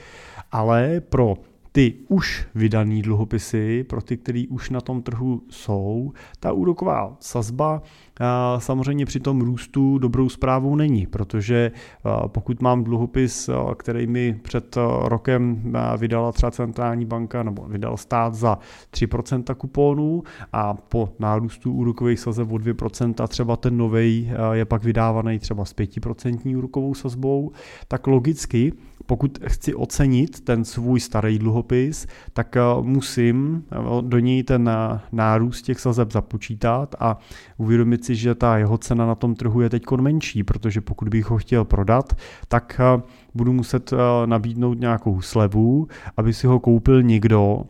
ale 0.53 1.01
pro 1.01 1.35
ty 1.73 1.95
už 2.09 2.47
vydané 2.55 3.03
dluhopisy, 3.03 3.85
pro 3.85 4.03
ty, 4.03 4.17
který 4.17 4.49
už 4.49 4.71
na 4.71 4.81
tom 4.81 5.03
trhu 5.03 5.43
jsou, 5.51 6.13
ta 6.41 6.53
úroková 6.53 7.17
sazba 7.21 7.83
samozřejmě 8.59 9.07
při 9.07 9.21
tom 9.21 9.41
růstu 9.41 9.99
dobrou 9.99 10.29
zprávou 10.29 10.77
není, 10.77 11.07
protože 11.07 11.73
pokud 12.27 12.63
mám 12.63 12.85
dluhopis, 12.85 13.51
který 13.77 14.07
mi 14.07 14.41
před 14.43 14.79
rokem 15.05 15.73
vydala 15.97 16.33
třeba 16.33 16.51
centrální 16.51 17.05
banka 17.05 17.43
nebo 17.43 17.65
vydal 17.69 17.97
stát 17.97 18.35
za 18.35 18.59
3% 18.93 19.55
kuponů 19.55 20.23
a 20.53 20.75
po 20.75 21.13
nárůstu 21.19 21.73
úrokových 21.73 22.21
sazeb 22.21 22.53
o 22.53 22.57
2% 22.57 23.29
třeba 23.29 23.57
ten 23.57 23.77
novej 23.77 24.33
je 24.53 24.65
pak 24.65 24.85
vydávaný 24.85 25.39
třeba 25.39 25.65
s 25.65 25.75
5% 25.75 26.59
úrokovou 26.59 26.95
sazbou, 26.95 27.53
tak 27.89 28.07
logicky 28.07 28.73
pokud 29.11 29.39
chci 29.47 29.75
ocenit 29.75 30.41
ten 30.41 30.65
svůj 30.65 31.01
starý 31.01 31.39
dluhopis, 31.39 32.07
tak 32.33 32.57
eh, 32.57 32.61
musím 32.83 33.65
eh, 33.73 33.77
do 34.01 34.19
něj 34.19 34.43
ten 34.43 34.69
eh, 34.69 35.01
nárůst 35.13 35.63
těch 35.63 35.81
sazeb 35.81 36.13
započítat 36.13 36.95
a 37.01 37.19
uvědomit 37.59 38.05
si, 38.05 38.15
že 38.15 38.35
ta 38.35 38.59
jeho 38.59 38.79
cena 38.79 39.07
na 39.07 39.15
tom 39.15 39.35
trhu 39.35 39.61
je 39.61 39.71
teď 39.71 39.83
menší, 40.01 40.43
protože 40.45 40.81
pokud 40.81 41.09
bych 41.09 41.31
ho 41.31 41.39
chtěl 41.39 41.65
prodat, 41.65 42.17
tak 42.49 42.81
budu 43.35 43.53
muset 43.53 43.91
nabídnout 44.27 44.81
nějakou 44.81 45.21
slevu, 45.21 45.89
aby 46.17 46.33
si 46.33 46.47
ho 46.47 46.61
koupil 46.61 47.03
někdo, 47.03 47.63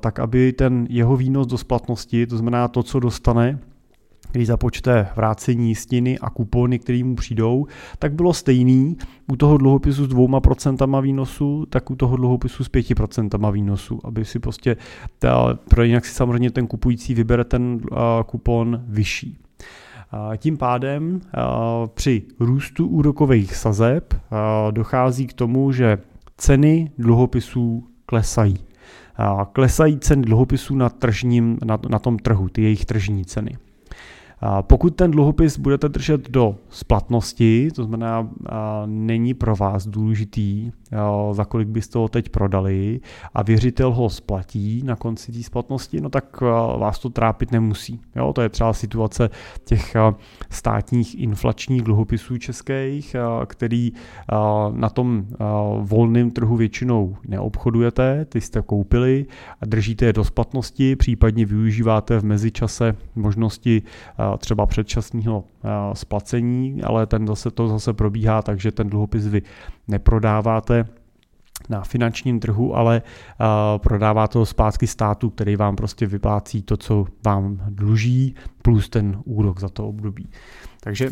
tak 0.00 0.18
aby 0.18 0.52
ten 0.52 0.86
jeho 0.90 1.16
výnos 1.16 1.46
do 1.46 1.58
splatnosti, 1.58 2.26
to 2.26 2.36
znamená 2.36 2.68
to, 2.68 2.82
co 2.82 3.00
dostane, 3.00 3.58
když 4.32 4.46
započte 4.46 5.08
vrácení 5.16 5.68
jistiny 5.68 6.18
a 6.18 6.30
kupony, 6.30 6.78
které 6.78 7.04
mu 7.04 7.14
přijdou, 7.14 7.66
tak 7.98 8.12
bylo 8.12 8.32
stejný 8.32 8.96
u 9.32 9.36
toho 9.36 9.58
dluhopisu 9.58 10.04
s 10.04 10.08
dvouma 10.08 10.40
procentama 10.40 11.00
výnosu, 11.00 11.66
tak 11.66 11.90
u 11.90 11.96
toho 11.96 12.16
dluhopisu 12.16 12.64
s 12.64 12.68
pěti 12.68 12.94
procentama 12.94 13.50
výnosu, 13.50 14.00
aby 14.04 14.24
si 14.24 14.38
prostě, 14.38 14.76
ta, 15.18 15.58
pro 15.68 15.82
jinak 15.82 16.04
si 16.04 16.14
samozřejmě 16.14 16.50
ten 16.50 16.66
kupující 16.66 17.14
vybere 17.14 17.44
ten 17.44 17.80
kupon 18.26 18.82
vyšší. 18.86 19.38
Tím 20.36 20.56
pádem 20.56 21.20
při 21.94 22.22
růstu 22.40 22.86
úrokových 22.86 23.56
sazeb 23.56 24.14
dochází 24.70 25.26
k 25.26 25.32
tomu, 25.32 25.72
že 25.72 25.98
ceny 26.36 26.90
dluhopisů 26.98 27.86
klesají. 28.06 28.58
Klesají 29.52 29.98
ceny 29.98 30.22
dluhopisů 30.22 30.74
na, 30.74 30.88
tržním, 30.88 31.58
na, 31.64 31.78
na 31.88 31.98
tom 31.98 32.18
trhu, 32.18 32.48
ty 32.48 32.62
jejich 32.62 32.84
tržní 32.84 33.24
ceny. 33.24 33.56
Pokud 34.60 34.96
ten 34.96 35.10
dluhopis 35.10 35.58
budete 35.58 35.88
držet 35.88 36.30
do 36.30 36.56
splatnosti, 36.68 37.68
to 37.74 37.84
znamená, 37.84 38.30
není 38.86 39.34
pro 39.34 39.56
vás 39.56 39.86
důležitý, 39.86 40.70
za 41.32 41.44
kolik 41.44 41.68
byste 41.68 41.98
ho 41.98 42.08
teď 42.08 42.28
prodali 42.28 43.00
a 43.34 43.42
věřitel 43.42 43.92
ho 43.92 44.10
splatí 44.10 44.82
na 44.84 44.96
konci 44.96 45.32
té 45.32 45.42
splatnosti, 45.42 46.00
no 46.00 46.08
tak 46.08 46.40
vás 46.78 46.98
to 46.98 47.10
trápit 47.10 47.52
nemusí. 47.52 48.00
Jo, 48.16 48.32
to 48.32 48.42
je 48.42 48.48
třeba 48.48 48.72
situace 48.72 49.30
těch 49.64 49.96
státních 50.50 51.20
inflačních 51.20 51.82
dluhopisů 51.82 52.38
českých, 52.38 53.16
který 53.46 53.92
na 54.70 54.88
tom 54.88 55.26
volném 55.80 56.30
trhu 56.30 56.56
většinou 56.56 57.16
neobchodujete, 57.28 58.24
ty 58.24 58.40
jste 58.40 58.62
koupili 58.62 59.26
a 59.60 59.66
držíte 59.66 60.04
je 60.04 60.12
do 60.12 60.24
splatnosti, 60.24 60.96
případně 60.96 61.46
využíváte 61.46 62.18
v 62.18 62.24
mezičase 62.24 62.94
možnosti 63.14 63.82
třeba 64.38 64.66
předčasného 64.66 65.44
splacení, 65.92 66.82
ale 66.82 67.06
ten 67.06 67.26
zase 67.26 67.50
to 67.50 67.68
zase 67.68 67.92
probíhá 67.92 68.42
tak, 68.42 68.60
že 68.60 68.72
ten 68.72 68.88
dluhopis 68.88 69.26
vy 69.26 69.42
neprodáváte 69.88 70.81
na 71.68 71.84
finančním 71.84 72.40
trhu, 72.40 72.76
ale 72.76 73.02
prodává 73.76 74.28
to 74.28 74.46
zpátky 74.46 74.86
státu, 74.86 75.30
který 75.30 75.56
vám 75.56 75.76
prostě 75.76 76.06
vyplácí 76.06 76.62
to, 76.62 76.76
co 76.76 77.06
vám 77.24 77.60
dluží, 77.68 78.34
plus 78.62 78.88
ten 78.88 79.20
úrok 79.24 79.60
za 79.60 79.68
to 79.68 79.88
období. 79.88 80.28
Takže 80.80 81.10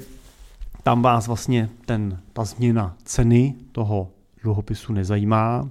tam 0.82 1.02
vás 1.02 1.26
vlastně 1.26 1.68
ten, 1.86 2.18
ta 2.32 2.44
změna 2.44 2.96
ceny 3.04 3.54
toho 3.72 4.08
dluhopisu 4.42 4.92
nezajímá, 4.92 5.70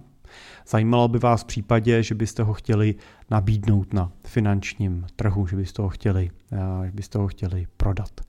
Zajímalo 0.69 1.07
by 1.07 1.19
vás 1.19 1.41
v 1.41 1.45
případě, 1.45 2.03
že 2.03 2.15
byste 2.15 2.43
ho 2.43 2.53
chtěli 2.53 2.95
nabídnout 3.29 3.93
na 3.93 4.11
finančním 4.27 5.07
trhu, 5.15 5.47
že 5.47 5.55
byste 5.55 5.81
ho 5.81 5.89
chtěli, 5.89 6.31
eh, 6.51 6.85
že 6.85 6.91
byste 6.91 7.17
ho 7.17 7.27
chtěli 7.27 7.67
prodat. 7.77 8.21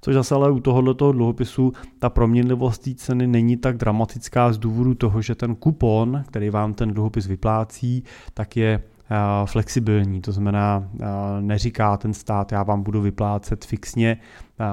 Což 0.00 0.14
zase 0.14 0.34
ale 0.34 0.50
u 0.50 0.60
tohoto 0.60 1.12
dluhopisu 1.12 1.72
ta 1.98 2.10
proměnlivost 2.10 2.82
té 2.82 2.94
ceny 2.94 3.26
není 3.26 3.56
tak 3.56 3.76
dramatická 3.76 4.52
z 4.52 4.58
důvodu 4.58 4.94
toho, 4.94 5.22
že 5.22 5.34
ten 5.34 5.54
kupon, 5.54 6.22
který 6.26 6.50
vám 6.50 6.74
ten 6.74 6.94
dluhopis 6.94 7.26
vyplácí, 7.26 8.04
tak 8.34 8.56
je 8.56 8.82
eh, 9.10 9.16
flexibilní, 9.46 10.20
to 10.20 10.32
znamená, 10.32 10.88
eh, 11.00 11.06
neříká 11.40 11.96
ten 11.96 12.14
stát, 12.14 12.52
já 12.52 12.62
vám 12.62 12.82
budu 12.82 13.00
vyplácet 13.00 13.64
fixně 13.64 14.18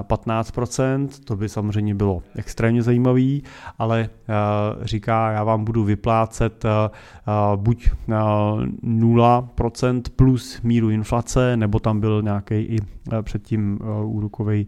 15%, 0.02 1.08
to 1.24 1.36
by 1.36 1.50
samozřejmě 1.50 1.96
bylo 1.96 2.22
extrémně 2.36 2.84
zajímavý, 2.84 3.44
ale 3.80 4.10
říká, 4.82 5.32
já 5.32 5.44
vám 5.44 5.66
budu 5.66 5.84
vyplácet 5.84 6.66
buď 7.56 7.90
0% 8.08 10.02
plus 10.16 10.62
míru 10.62 10.90
inflace, 10.90 11.58
nebo 11.58 11.80
tam 11.80 12.00
byl 12.00 12.22
nějaký 12.22 12.56
i 12.56 12.78
předtím 13.22 13.80
úrokový 14.04 14.68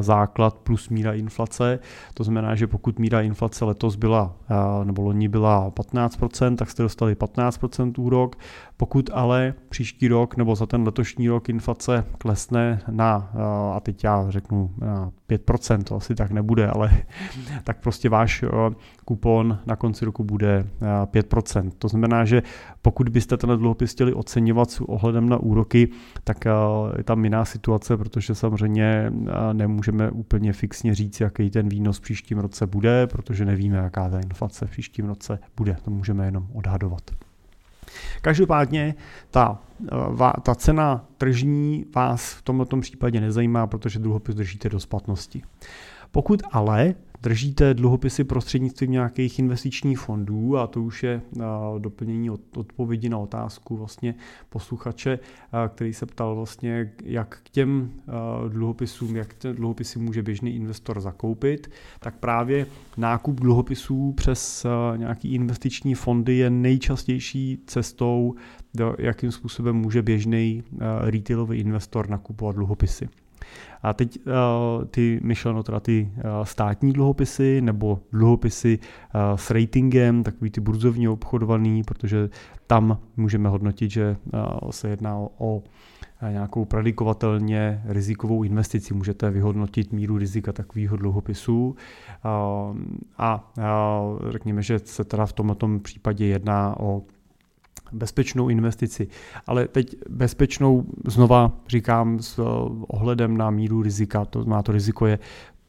základ 0.00 0.54
plus 0.54 0.88
míra 0.88 1.12
inflace. 1.12 1.78
To 2.14 2.24
znamená, 2.24 2.54
že 2.54 2.66
pokud 2.66 2.98
míra 2.98 3.20
inflace 3.20 3.64
letos 3.64 3.96
byla, 3.96 4.34
nebo 4.84 5.02
loni 5.02 5.28
byla 5.28 5.70
15%, 5.70 6.56
tak 6.56 6.70
jste 6.70 6.82
dostali 6.82 7.14
15% 7.14 7.92
úrok. 7.98 8.36
Pokud 8.76 9.10
ale 9.12 9.54
příští 9.68 10.08
rok 10.08 10.36
nebo 10.36 10.54
za 10.54 10.66
ten 10.66 10.82
letošní 10.82 11.28
rok 11.28 11.48
inflace 11.48 12.04
klesne 12.18 12.80
na, 12.90 13.30
a 13.74 13.80
teď 13.80 14.04
já 14.04 14.26
řeknu 14.28 14.45
řeknu 14.46 14.70
5%, 15.28 15.82
to 15.82 15.96
asi 15.96 16.14
tak 16.14 16.30
nebude, 16.30 16.66
ale 16.66 16.90
tak 17.64 17.80
prostě 17.80 18.08
váš 18.08 18.44
kupon 19.04 19.58
na 19.66 19.76
konci 19.76 20.04
roku 20.04 20.24
bude 20.24 20.66
5%. 20.80 21.70
To 21.78 21.88
znamená, 21.88 22.24
že 22.24 22.42
pokud 22.82 23.08
byste 23.08 23.36
ten 23.36 23.50
dluhopis 23.58 23.92
chtěli 23.92 24.14
oceňovat 24.14 24.70
s 24.70 24.80
ohledem 24.80 25.28
na 25.28 25.36
úroky, 25.36 25.88
tak 26.24 26.44
je 26.96 27.04
tam 27.04 27.24
jiná 27.24 27.44
situace, 27.44 27.96
protože 27.96 28.34
samozřejmě 28.34 29.12
nemůžeme 29.52 30.10
úplně 30.10 30.52
fixně 30.52 30.94
říct, 30.94 31.20
jaký 31.20 31.50
ten 31.50 31.68
výnos 31.68 31.98
v 31.98 32.00
příštím 32.00 32.38
roce 32.38 32.66
bude, 32.66 33.06
protože 33.06 33.44
nevíme, 33.44 33.76
jaká 33.76 34.10
ta 34.10 34.20
inflace 34.20 34.66
v 34.66 34.70
příštím 34.70 35.06
roce 35.06 35.38
bude. 35.56 35.76
To 35.84 35.90
můžeme 35.90 36.24
jenom 36.24 36.46
odhadovat. 36.52 37.25
Každopádně 38.22 38.94
ta, 39.30 39.58
eh, 39.92 40.40
ta 40.42 40.54
cena 40.54 41.04
tržní 41.18 41.84
vás 41.94 42.32
v 42.32 42.42
tomto 42.42 42.80
případě 42.80 43.20
nezajímá, 43.20 43.66
protože 43.66 43.98
dluhopis 43.98 44.34
držíte 44.34 44.68
do 44.68 44.80
splatnosti. 44.80 45.42
Pokud 46.10 46.42
ale 46.52 46.94
držíte 47.26 47.74
dluhopisy 47.74 48.24
prostřednictvím 48.24 48.90
nějakých 48.90 49.38
investičních 49.38 49.98
fondů 49.98 50.58
a 50.58 50.66
to 50.66 50.82
už 50.82 51.02
je 51.02 51.20
doplnění 51.78 52.30
od, 52.30 52.40
odpovědi 52.56 53.08
na 53.08 53.18
otázku 53.18 53.76
vlastně 53.76 54.14
posluchače, 54.48 55.18
který 55.68 55.92
se 55.92 56.06
ptal 56.06 56.34
vlastně, 56.34 56.92
jak 57.04 57.40
k 57.42 57.50
těm 57.50 57.90
dluhopisům, 58.48 59.16
jak 59.16 59.34
ty 59.34 59.52
dluhopisy 59.52 59.98
může 59.98 60.22
běžný 60.22 60.54
investor 60.56 61.00
zakoupit, 61.00 61.70
tak 62.00 62.16
právě 62.16 62.66
nákup 62.96 63.40
dluhopisů 63.40 64.12
přes 64.12 64.66
nějaký 64.96 65.34
investiční 65.34 65.94
fondy 65.94 66.36
je 66.36 66.50
nejčastější 66.50 67.58
cestou, 67.66 68.34
jakým 68.98 69.32
způsobem 69.32 69.76
může 69.76 70.02
běžný 70.02 70.62
retailový 71.00 71.58
investor 71.58 72.10
nakupovat 72.10 72.56
dluhopisy. 72.56 73.08
A 73.82 73.92
teď 73.92 74.18
uh, 74.26 74.84
ty 74.84 75.20
myšleno 75.22 75.62
teda 75.62 75.80
ty 75.80 76.12
uh, 76.16 76.22
státní 76.44 76.92
dluhopisy 76.92 77.60
nebo 77.60 77.98
dluhopisy 78.12 78.78
uh, 78.78 79.36
s 79.36 79.50
ratingem, 79.50 80.22
takový 80.22 80.50
ty 80.50 80.60
burzovně 80.60 81.10
obchodovaný, 81.10 81.82
protože 81.82 82.28
tam 82.66 82.98
můžeme 83.16 83.48
hodnotit, 83.48 83.90
že 83.90 84.16
se 84.70 84.88
jedná 84.88 85.16
o 85.38 85.62
nějakou 86.30 86.64
predikovatelně 86.64 87.82
rizikovou 87.84 88.42
investici. 88.42 88.94
Můžete 88.94 89.30
vyhodnotit 89.30 89.92
míru 89.92 90.18
rizika 90.18 90.52
takového 90.52 90.96
dluhopisu 90.96 91.76
a 93.18 93.52
řekněme, 94.30 94.62
že 94.62 94.78
se 94.78 95.04
teda 95.04 95.26
v 95.26 95.32
tomto 95.32 95.68
případě 95.82 96.26
jedná 96.26 96.80
o 96.80 97.02
bezpečnou 97.92 98.48
investici. 98.48 99.08
Ale 99.46 99.68
teď 99.68 99.96
bezpečnou 100.08 100.84
znova 101.06 101.52
říkám 101.68 102.18
s 102.18 102.38
eh, 102.38 102.42
ohledem 102.86 103.36
na 103.36 103.50
míru 103.50 103.82
rizika, 103.82 104.24
to 104.24 104.44
má 104.44 104.62
to 104.62 104.72
riziko 104.72 105.06
je 105.06 105.18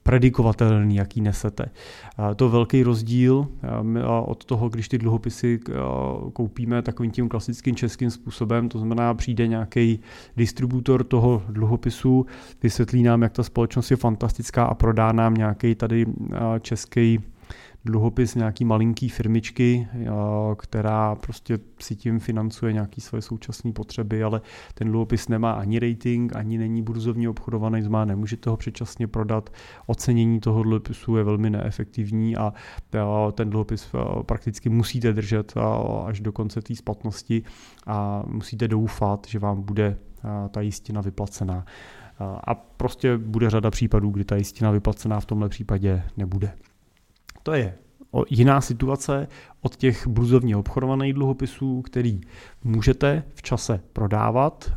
predikovatelný, 0.08 0.96
jaký 0.96 1.22
nesete. 1.22 1.66
To 2.36 2.50
velký 2.50 2.84
rozdíl 2.84 3.48
eh, 3.64 4.04
od 4.26 4.46
toho, 4.46 4.70
když 4.70 4.90
ty 4.90 4.98
dluhopisy 4.98 5.60
eh, 5.70 5.74
koupíme 6.34 6.82
takovým 6.82 7.12
tím 7.12 7.30
klasickým 7.30 7.76
českým 7.76 8.12
způsobem, 8.12 8.70
to 8.70 8.80
znamená, 8.80 9.14
přijde 9.14 9.48
nějaký 9.48 10.00
distributor 10.38 11.04
toho 11.04 11.44
dluhopisu, 11.50 12.26
vysvětlí 12.64 13.04
nám, 13.04 13.22
jak 13.22 13.34
ta 13.34 13.44
společnost 13.44 13.92
je 13.92 13.98
fantastická 13.98 14.66
a 14.66 14.74
prodá 14.74 15.12
nám 15.12 15.34
nějaký 15.34 15.76
tady 15.76 16.06
český 16.62 17.20
dluhopis 17.86 18.36
nějaký 18.36 18.66
malinký 18.66 19.10
firmičky, 19.10 19.88
která 20.58 21.16
prostě 21.16 21.60
si 21.80 21.96
tím 21.96 22.20
financuje 22.20 22.74
nějaké 22.74 23.02
svoje 23.02 23.22
současné 23.22 23.72
potřeby, 23.72 24.24
ale 24.24 24.42
ten 24.74 24.88
dluhopis 24.88 25.28
nemá 25.28 25.52
ani 25.52 25.80
rating, 25.80 26.36
ani 26.36 26.58
není 26.58 26.82
burzovně 26.82 27.30
obchodovaný, 27.30 27.82
znamená 27.82 28.06
nemůžete 28.06 28.50
ho 28.50 28.58
předčasně 28.58 29.08
prodat, 29.08 29.50
ocenění 29.86 30.40
toho 30.40 30.64
dluhopisu 30.64 31.18
je 31.18 31.24
velmi 31.24 31.50
neefektivní 31.50 32.38
a 32.38 32.54
ten 33.32 33.50
dluhopis 33.50 33.90
prakticky 34.26 34.70
musíte 34.70 35.14
držet 35.14 35.54
až 36.06 36.20
do 36.20 36.32
konce 36.32 36.62
té 36.62 36.76
splatnosti 36.76 37.44
a 37.88 38.24
musíte 38.28 38.68
doufat, 38.68 39.28
že 39.28 39.40
vám 39.40 39.62
bude 39.62 39.98
ta 40.52 40.62
jistina 40.62 41.02
vyplacená. 41.02 41.66
A 42.48 42.56
prostě 42.56 43.18
bude 43.18 43.50
řada 43.50 43.72
případů, 43.72 44.10
kdy 44.10 44.26
ta 44.26 44.36
jistina 44.36 44.72
vyplacená 44.72 45.20
v 45.20 45.26
tomhle 45.26 45.50
případě 45.50 46.04
nebude. 46.18 46.52
To 47.48 47.54
je 47.54 47.76
jiná 48.30 48.62
situace 48.62 49.28
od 49.62 49.76
těch 49.76 50.08
bluzovně 50.08 50.58
obchodovaných 50.58 51.14
dluhopisů, 51.14 51.82
který 51.82 52.22
můžete 52.64 53.24
v 53.36 53.42
čase 53.42 53.82
prodávat. 53.94 54.72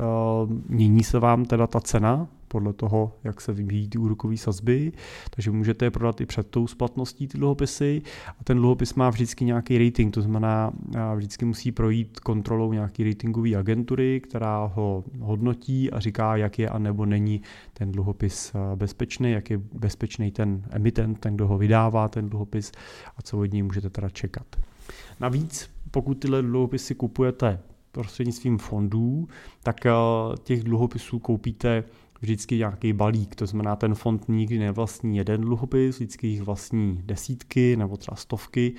Mění 0.68 1.04
se 1.04 1.18
vám 1.18 1.44
teda 1.44 1.66
ta 1.66 1.80
cena 1.80 2.28
podle 2.52 2.72
toho, 2.72 3.16
jak 3.24 3.40
se 3.40 3.52
vyvíjí 3.52 3.88
ty 3.88 3.98
úrokové 3.98 4.36
sazby, 4.36 4.92
takže 5.30 5.50
můžete 5.50 5.84
je 5.84 5.90
prodat 5.90 6.20
i 6.20 6.26
před 6.26 6.46
tou 6.46 6.66
splatností 6.66 7.28
ty 7.28 7.38
dluhopisy 7.38 8.02
a 8.40 8.44
ten 8.44 8.56
dluhopis 8.56 8.94
má 8.94 9.10
vždycky 9.10 9.44
nějaký 9.44 9.78
rating, 9.78 10.14
to 10.14 10.22
znamená 10.22 10.72
vždycky 11.16 11.44
musí 11.44 11.72
projít 11.72 12.20
kontrolou 12.20 12.72
nějaký 12.72 13.04
ratingové 13.04 13.56
agentury, 13.56 14.20
která 14.20 14.64
ho 14.64 15.04
hodnotí 15.20 15.90
a 15.90 16.00
říká, 16.00 16.36
jak 16.36 16.58
je 16.58 16.68
a 16.68 16.78
nebo 16.78 17.06
není 17.06 17.42
ten 17.72 17.92
dluhopis 17.92 18.52
bezpečný, 18.74 19.30
jak 19.30 19.50
je 19.50 19.58
bezpečný 19.72 20.30
ten 20.30 20.62
emitent, 20.70 21.20
ten, 21.20 21.34
kdo 21.34 21.46
ho 21.46 21.58
vydává, 21.58 22.08
ten 22.08 22.28
dluhopis 22.28 22.72
a 23.16 23.22
co 23.22 23.38
od 23.38 23.52
něj 23.52 23.62
můžete 23.62 23.90
teda 23.90 24.08
čekat. 24.08 24.46
Navíc, 25.20 25.70
pokud 25.90 26.14
tyhle 26.14 26.42
dluhopisy 26.42 26.94
kupujete 26.94 27.58
prostřednictvím 27.92 28.58
fondů, 28.58 29.28
tak 29.62 29.86
těch 30.42 30.64
dluhopisů 30.64 31.18
koupíte 31.18 31.84
vždycky 32.20 32.56
nějaký 32.56 32.92
balík, 32.92 33.34
to 33.34 33.46
znamená 33.46 33.76
ten 33.76 33.94
fond 33.94 34.28
nikdy 34.28 34.58
nevlastní 34.58 35.16
jeden 35.16 35.40
dluhopis, 35.40 35.96
vždycky 35.96 36.26
jich 36.26 36.42
vlastní 36.42 37.00
desítky 37.04 37.76
nebo 37.76 37.96
třeba 37.96 38.16
stovky. 38.16 38.74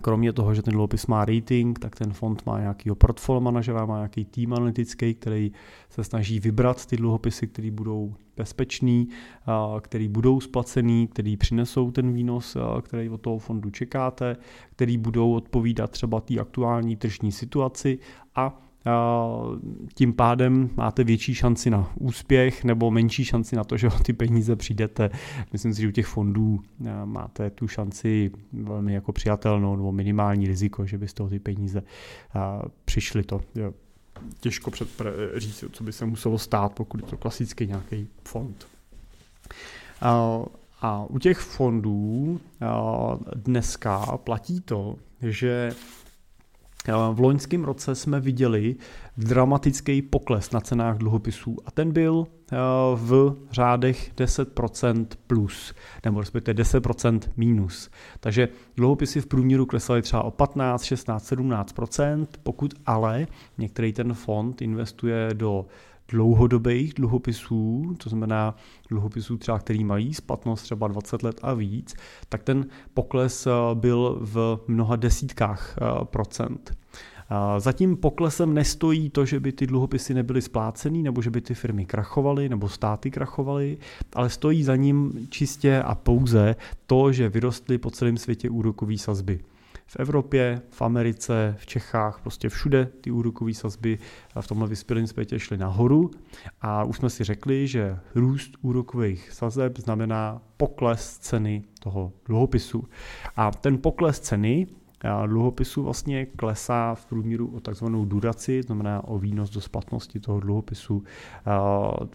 Kromě 0.00 0.32
toho, 0.32 0.54
že 0.54 0.62
ten 0.62 0.72
dluhopis 0.72 1.06
má 1.06 1.24
rating, 1.24 1.78
tak 1.78 1.96
ten 1.96 2.12
fond 2.12 2.46
má 2.46 2.60
nějaký 2.60 2.90
portfolio 2.98 3.40
manažera, 3.40 3.86
má 3.86 3.96
nějaký 3.96 4.24
tým 4.24 4.52
analytický, 4.52 5.14
který 5.14 5.52
se 5.90 6.04
snaží 6.04 6.40
vybrat 6.40 6.86
ty 6.86 6.96
dluhopisy, 6.96 7.46
které 7.46 7.70
budou 7.70 8.14
bezpečný, 8.36 9.08
který 9.80 10.08
budou 10.08 10.40
splacený, 10.40 11.06
který 11.06 11.36
přinesou 11.36 11.90
ten 11.90 12.12
výnos, 12.12 12.56
který 12.82 13.08
od 13.08 13.20
toho 13.20 13.38
fondu 13.38 13.70
čekáte, 13.70 14.36
který 14.70 14.98
budou 14.98 15.32
odpovídat 15.32 15.90
třeba 15.90 16.20
té 16.20 16.38
aktuální 16.38 16.96
tržní 16.96 17.32
situaci 17.32 17.98
a 18.34 18.62
tím 19.94 20.12
pádem 20.12 20.70
máte 20.76 21.04
větší 21.04 21.34
šanci 21.34 21.70
na 21.70 21.92
úspěch 21.94 22.64
nebo 22.64 22.90
menší 22.90 23.24
šanci 23.24 23.56
na 23.56 23.64
to, 23.64 23.76
že 23.76 23.88
o 23.88 23.98
ty 23.98 24.12
peníze 24.12 24.56
přijdete. 24.56 25.10
Myslím 25.52 25.74
si, 25.74 25.80
že 25.82 25.88
u 25.88 25.90
těch 25.90 26.06
fondů 26.06 26.60
máte 27.04 27.50
tu 27.50 27.68
šanci 27.68 28.30
velmi 28.52 28.94
jako 28.94 29.12
přijatelnou 29.12 29.76
nebo 29.76 29.92
minimální 29.92 30.46
riziko, 30.46 30.86
že 30.86 30.98
byste 30.98 31.22
o 31.22 31.28
ty 31.28 31.38
peníze 31.38 31.82
přišli. 32.84 33.22
To 33.22 33.40
je 33.54 33.72
těžko 34.40 34.70
předpre- 34.70 35.12
říct, 35.36 35.64
co 35.72 35.84
by 35.84 35.92
se 35.92 36.06
muselo 36.06 36.38
stát, 36.38 36.72
pokud 36.72 37.00
je 37.00 37.06
to 37.06 37.16
klasicky 37.16 37.66
nějaký 37.66 38.08
fond. 38.24 38.66
A 40.80 41.04
u 41.08 41.18
těch 41.18 41.38
fondů 41.38 42.40
dneska 43.34 44.16
platí 44.16 44.60
to, 44.60 44.96
že 45.22 45.70
v 47.12 47.20
loňském 47.20 47.64
roce 47.64 47.94
jsme 47.94 48.20
viděli 48.20 48.76
dramatický 49.16 50.02
pokles 50.02 50.50
na 50.50 50.60
cenách 50.60 50.98
dluhopisů 50.98 51.56
a 51.66 51.70
ten 51.70 51.92
byl 51.92 52.26
eh, 52.26 52.56
v 52.94 53.36
řádech 53.50 54.12
10% 54.16 55.06
plus, 55.26 55.74
nebo 56.04 56.20
respektive 56.20 56.62
10% 56.62 57.20
minus. 57.36 57.90
Takže 58.20 58.48
dluhopisy 58.76 59.20
v 59.20 59.26
průměru 59.26 59.66
klesaly 59.66 60.02
třeba 60.02 60.22
o 60.22 60.30
15, 60.30 60.82
16, 60.82 61.32
17%, 61.32 62.26
pokud 62.42 62.74
ale 62.86 63.26
některý 63.58 63.92
ten 63.92 64.14
fond 64.14 64.62
investuje 64.62 65.30
do 65.32 65.66
dlouhodobých 66.08 66.94
dluhopisů, 66.94 67.94
to 68.02 68.10
znamená 68.10 68.54
dluhopisů 68.88 69.36
třeba, 69.36 69.58
který 69.58 69.84
mají 69.84 70.14
splatnost 70.14 70.62
třeba 70.62 70.88
20 70.88 71.22
let 71.22 71.40
a 71.42 71.54
víc, 71.54 71.94
tak 72.28 72.42
ten 72.42 72.66
pokles 72.94 73.46
eh, 73.46 73.50
byl 73.74 74.18
v 74.20 74.60
mnoha 74.68 74.96
desítkách 74.96 75.78
eh, 75.78 76.04
procent. 76.04 76.76
Za 77.58 77.72
tím 77.72 77.96
poklesem 77.96 78.54
nestojí 78.54 79.10
to, 79.10 79.24
že 79.24 79.40
by 79.40 79.52
ty 79.52 79.66
dluhopisy 79.66 80.14
nebyly 80.14 80.42
splácený, 80.42 81.02
nebo 81.02 81.22
že 81.22 81.30
by 81.30 81.40
ty 81.40 81.54
firmy 81.54 81.86
krachovaly, 81.86 82.48
nebo 82.48 82.68
státy 82.68 83.10
krachovaly, 83.10 83.78
ale 84.12 84.30
stojí 84.30 84.62
za 84.62 84.76
ním 84.76 85.26
čistě 85.30 85.82
a 85.82 85.94
pouze 85.94 86.56
to, 86.86 87.12
že 87.12 87.28
vyrostly 87.28 87.78
po 87.78 87.90
celém 87.90 88.16
světě 88.16 88.50
úrokové 88.50 88.98
sazby 88.98 89.40
v 89.86 89.96
Evropě, 89.96 90.62
v 90.70 90.82
Americe, 90.82 91.56
v 91.58 91.66
Čechách, 91.66 92.20
prostě 92.22 92.48
všude 92.48 92.86
ty 93.00 93.10
úrokové 93.10 93.54
sazby 93.54 93.98
v 94.40 94.46
tomhle 94.46 94.68
vyspělém 94.68 95.06
světě 95.06 95.38
šly 95.38 95.56
nahoru 95.56 96.10
a 96.60 96.84
už 96.84 96.96
jsme 96.96 97.10
si 97.10 97.24
řekli, 97.24 97.68
že 97.68 97.98
růst 98.14 98.56
úrokových 98.62 99.32
sazeb 99.32 99.78
znamená 99.78 100.42
pokles 100.56 101.18
ceny 101.18 101.64
toho 101.80 102.12
dluhopisu. 102.26 102.84
A 103.36 103.50
ten 103.50 103.78
pokles 103.78 104.20
ceny 104.20 104.66
dluhopisu 105.26 105.82
vlastně 105.82 106.26
klesá 106.26 106.94
v 106.94 107.06
průměru 107.06 107.52
o 107.56 107.60
takzvanou 107.60 108.04
duraci, 108.04 108.62
znamená 108.62 109.04
o 109.04 109.18
výnos 109.18 109.50
do 109.50 109.60
splatnosti 109.60 110.20
toho 110.20 110.40
dluhopisu. 110.40 111.04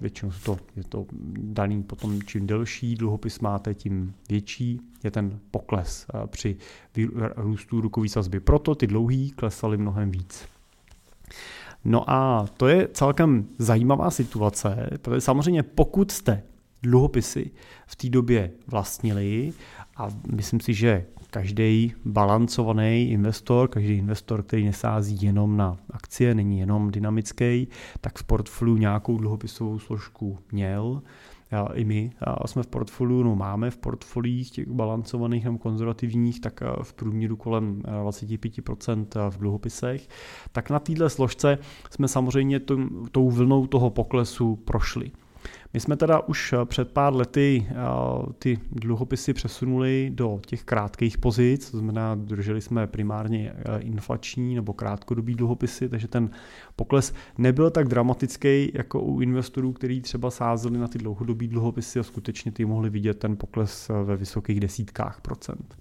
Většinou 0.02 0.32
to, 0.46 0.58
je 0.76 0.84
to 0.84 1.06
daný 1.38 1.84
potom, 1.84 2.22
čím 2.22 2.48
delší 2.48 2.96
dluhopis 2.96 3.40
máte, 3.40 3.74
tím 3.74 4.14
větší 4.30 4.82
je 5.04 5.12
ten 5.12 5.40
pokles 5.52 6.08
při 6.26 6.58
růstu 7.36 7.82
rukové 7.82 8.10
sazby. 8.10 8.40
Proto 8.40 8.76
ty 8.76 8.88
dlouhý 8.88 9.32
klesaly 9.32 9.78
mnohem 9.78 10.12
víc. 10.12 10.46
No 11.86 12.10
a 12.10 12.46
to 12.58 12.68
je 12.68 12.88
celkem 12.94 13.48
zajímavá 13.58 14.12
situace, 14.12 14.90
protože 15.02 15.22
samozřejmě 15.22 15.64
pokud 15.64 16.12
jste 16.12 16.44
dluhopisy 16.84 17.52
v 17.88 17.96
té 17.96 18.10
době 18.10 18.52
vlastnili 18.68 19.54
a 19.98 20.08
myslím 20.32 20.60
si, 20.60 20.74
že 20.74 21.06
každý 21.30 21.94
balancovaný 22.06 23.12
investor, 23.12 23.68
každý 23.68 23.94
investor, 23.94 24.44
který 24.44 24.66
nesází 24.66 25.26
jenom 25.26 25.58
na 25.58 25.78
akcie, 25.90 26.36
není 26.36 26.60
jenom 26.60 26.92
dynamický, 26.92 27.68
tak 28.02 28.20
v 28.20 28.24
portfoliu 28.24 28.78
nějakou 28.78 29.18
dluhopisovou 29.18 29.80
složku 29.80 30.40
měl. 30.52 31.02
I 31.74 31.86
my 31.86 32.12
jsme 32.46 32.64
v 32.64 32.68
portfoliu, 32.68 33.24
no 33.24 33.36
máme 33.36 33.72
v 33.72 33.78
portfoliích 33.78 34.52
těch 34.52 34.68
balancovaných 34.68 35.46
nebo 35.46 35.58
konzervativních, 35.58 36.42
tak 36.42 36.62
v 36.84 36.94
průměru 36.94 37.36
kolem 37.36 37.82
25% 37.82 39.30
v 39.30 39.38
dluhopisech. 39.38 40.08
Tak 40.52 40.70
na 40.70 40.80
této 40.80 41.10
složce 41.10 41.58
jsme 41.90 42.08
samozřejmě 42.08 42.60
tou 43.12 43.30
vlnou 43.30 43.68
toho 43.68 43.90
poklesu 43.90 44.56
prošli. 44.56 45.12
My 45.74 45.80
jsme 45.80 45.98
teda 45.98 46.20
už 46.20 46.54
eh, 46.54 46.66
před 46.66 46.92
pár 46.92 47.16
lety 47.16 47.68
eh, 47.70 47.74
ty 48.40 48.60
dluhopisy 48.72 49.34
přesunuli 49.34 50.12
do 50.14 50.40
těch 50.46 50.64
krátkých 50.64 51.18
pozic, 51.18 51.72
to 51.72 51.78
znamená, 51.78 52.16
drželi 52.16 52.62
jsme 52.62 52.88
primárně 52.88 53.54
eh, 53.56 53.80
inflační 53.80 54.56
nebo 54.56 54.74
krátkodobý 54.74 55.36
dluhopisy, 55.36 55.90
takže 55.90 56.08
ten 56.08 56.30
pokles 56.76 57.14
nebyl 57.38 57.70
tak 57.70 57.88
dramatický 57.88 58.72
jako 58.74 59.02
u 59.02 59.22
investorů, 59.22 59.74
kteří 59.74 60.02
třeba 60.02 60.32
sázeli 60.32 60.78
na 60.78 60.88
ty 60.88 60.98
dlouhodobý 60.98 61.48
dluhopisy 61.48 62.00
a 62.00 62.04
skutečně 62.04 62.52
ty 62.52 62.66
mohli 62.66 62.90
vidět 62.90 63.20
ten 63.20 63.38
pokles 63.38 63.92
ve 64.04 64.18
vysokých 64.18 64.60
desítkách 64.60 65.22
procent. 65.22 65.76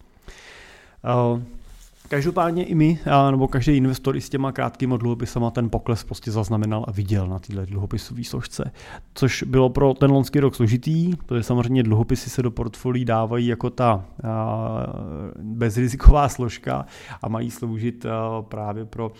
Každopádně 2.10 2.64
i 2.64 2.74
my, 2.74 2.98
nebo 3.30 3.48
každý 3.48 3.76
investor 3.76 4.16
i 4.16 4.20
s 4.20 4.28
těma 4.28 4.52
krátkými 4.52 4.98
dluhopisama 4.98 5.50
ten 5.50 5.70
pokles 5.70 6.04
prostě 6.04 6.30
zaznamenal 6.30 6.84
a 6.88 6.92
viděl 6.92 7.26
na 7.26 7.38
této 7.38 7.66
dluhopisové 7.66 8.24
složce. 8.24 8.72
Což 9.14 9.42
bylo 9.42 9.70
pro 9.70 9.94
ten 9.94 10.10
loňský 10.10 10.40
rok 10.40 10.54
složitý, 10.54 11.16
protože 11.26 11.42
samozřejmě 11.42 11.82
dluhopisy 11.82 12.30
se 12.30 12.42
do 12.42 12.50
portfolií 12.50 13.04
dávají 13.04 13.46
jako 13.46 13.70
ta 13.70 14.04
bezriziková 15.42 16.28
složka 16.28 16.86
a 17.22 17.28
mají 17.28 17.50
sloužit 17.50 18.06
právě 18.40 18.84
pro 18.84 19.12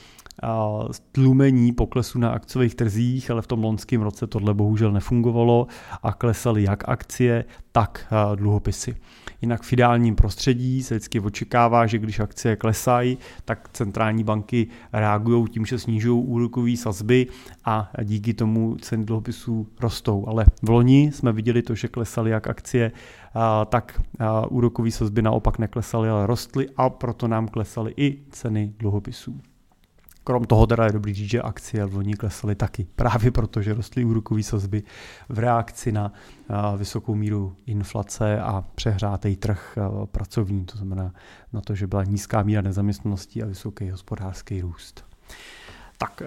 tlumení 1.12 1.72
poklesu 1.72 2.18
na 2.18 2.31
akciových 2.31 2.74
trzích, 2.74 3.31
ale 3.31 3.42
v 3.42 3.46
tom 3.46 3.64
loňském 3.64 4.03
roce 4.03 4.26
tohle 4.26 4.55
bohužel 4.55 4.92
nefungovalo 4.92 5.66
a 6.03 6.12
klesaly 6.12 6.62
jak 6.62 6.88
akcie, 6.88 7.44
tak 7.72 8.14
dluhopisy. 8.35 8.96
Jinak 9.42 9.62
v 9.62 9.72
ideálním 9.72 10.16
prostředí 10.16 10.83
se 10.83 10.94
vždycky 10.94 11.20
očekává, 11.20 11.87
že 11.87 11.98
když 11.98 12.20
akcie 12.20 12.57
klesají, 12.57 13.18
tak 13.44 13.68
centrální 13.72 14.24
banky 14.24 14.66
reagují 14.92 15.48
tím, 15.48 15.66
že 15.66 15.79
snižují 15.79 16.24
úrokové 16.24 16.76
sazby 16.76 17.26
a 17.64 17.92
díky 18.05 18.35
tomu 18.35 18.76
ceny 18.76 19.05
dluhopisů 19.05 19.68
rostou. 19.81 20.24
Ale 20.29 20.46
v 20.62 20.68
loni 20.70 21.11
jsme 21.14 21.33
viděli 21.33 21.62
to, 21.62 21.74
že 21.74 21.88
klesaly 21.88 22.31
jak 22.31 22.46
akcie, 22.46 22.92
tak 23.68 24.03
úrokové 24.48 24.90
sazby 24.90 25.22
naopak 25.22 25.59
neklesaly, 25.59 26.09
ale 26.09 26.26
rostly 26.26 26.68
a 26.76 26.90
proto 26.90 27.29
nám 27.29 27.48
klesaly 27.48 27.94
i 27.96 28.18
ceny 28.31 28.72
dluhopisů. 28.79 29.40
Krom 30.24 30.44
toho 30.44 30.66
teda 30.66 30.85
je 30.85 30.92
dobrý 30.92 31.14
říct, 31.14 31.30
že 31.30 31.42
akcie 31.42 31.85
loni 31.85 32.14
klesaly 32.14 32.54
taky, 32.54 32.87
právě 32.96 33.30
proto, 33.30 33.62
že 33.62 33.74
rostly 33.74 34.04
úrokové 34.04 34.42
sazby 34.42 34.83
v 35.28 35.38
reakci 35.38 35.92
na 35.92 36.12
vysokou 36.76 37.14
míru 37.14 37.56
inflace 37.66 38.40
a 38.40 38.64
přehrátý 38.74 39.37
trh 39.37 39.78
pracovní, 40.04 40.64
to 40.64 40.78
znamená 40.78 41.14
na 41.52 41.61
to, 41.61 41.74
že 41.74 41.87
byla 41.87 42.04
nízká 42.04 42.42
míra 42.42 42.62
nezaměstnanosti 42.62 43.42
a 43.42 43.46
vysoký 43.46 43.90
hospodářský 43.90 44.61
růst. 44.61 45.04
Tak, 45.98 46.22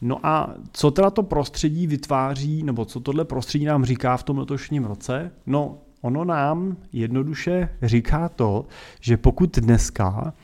no 0.00 0.26
a 0.26 0.54
co 0.72 0.90
teda 0.90 1.10
to 1.10 1.22
prostředí 1.22 1.86
vytváří, 1.86 2.62
nebo 2.62 2.84
co 2.84 3.00
tohle 3.00 3.24
prostředí 3.24 3.64
nám 3.64 3.84
říká 3.84 4.16
v 4.16 4.22
tom 4.22 4.38
letošním 4.38 4.84
roce? 4.84 5.30
No, 5.46 5.78
ono 6.06 6.24
nám 6.24 6.76
jednoduše 6.92 7.68
říká 7.82 8.28
to, 8.28 8.66
že 9.00 9.16
pokud 9.16 9.58
dneska 9.58 10.34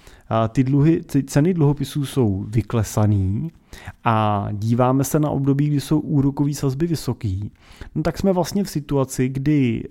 ty, 0.48 0.64
dluhy, 0.64 1.02
ty 1.02 1.22
ceny 1.22 1.54
dluhopisů 1.54 2.06
jsou 2.06 2.44
vyklesaný 2.48 3.50
a 4.04 4.48
díváme 4.52 5.04
se 5.04 5.20
na 5.20 5.30
období, 5.30 5.68
kdy 5.68 5.80
jsou 5.80 6.00
úrokové 6.00 6.54
sazby 6.54 6.86
vysoký, 6.86 7.50
no 7.94 8.02
tak 8.02 8.18
jsme 8.18 8.32
vlastně 8.32 8.64
v 8.64 8.70
situaci, 8.70 9.28
kdy 9.28 9.84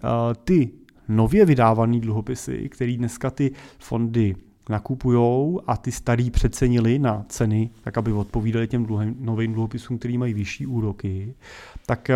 ty 0.43 0.69
nově 1.07 1.45
vydávané 1.45 1.99
dluhopisy, 1.99 2.69
které 2.69 2.97
dneska 2.97 3.29
ty 3.29 3.51
fondy 3.79 4.35
nakupují 4.69 5.57
a 5.67 5.77
ty 5.77 5.91
starý 5.91 6.31
přecenili 6.31 6.99
na 6.99 7.25
ceny, 7.29 7.69
tak 7.83 7.97
aby 7.97 8.11
odpovídali 8.11 8.67
těm 8.67 8.85
dluhem, 8.85 9.15
novým 9.19 9.53
dluhopisům, 9.53 9.97
který 9.97 10.17
mají 10.17 10.33
vyšší 10.33 10.65
úroky, 10.65 11.33
tak 11.85 12.11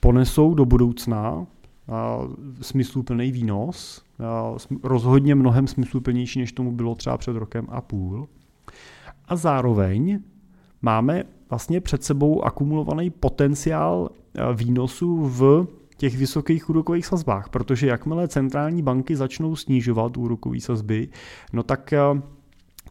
ponesou 0.00 0.54
do 0.54 0.64
budoucna 0.64 1.46
smysluplný 2.60 3.32
výnos, 3.32 4.04
rozhodně 4.82 5.34
mnohem 5.34 5.66
smysluplnější, 5.66 6.38
než 6.38 6.52
tomu 6.52 6.72
bylo 6.72 6.94
třeba 6.94 7.18
před 7.18 7.36
rokem 7.36 7.66
a 7.68 7.80
půl. 7.80 8.28
A 9.28 9.36
zároveň 9.36 10.20
máme 10.82 11.24
vlastně 11.50 11.80
před 11.80 12.04
sebou 12.04 12.44
akumulovaný 12.44 13.10
potenciál 13.10 14.10
výnosu 14.54 15.28
v 15.28 15.66
těch 15.96 16.16
vysokých 16.16 16.70
úrokových 16.70 17.06
sazbách, 17.06 17.48
protože 17.48 17.86
jakmile 17.86 18.28
centrální 18.28 18.82
banky 18.82 19.16
začnou 19.16 19.56
snižovat 19.56 20.16
úrokové 20.16 20.60
sazby, 20.60 21.08
no 21.52 21.62
tak 21.62 21.94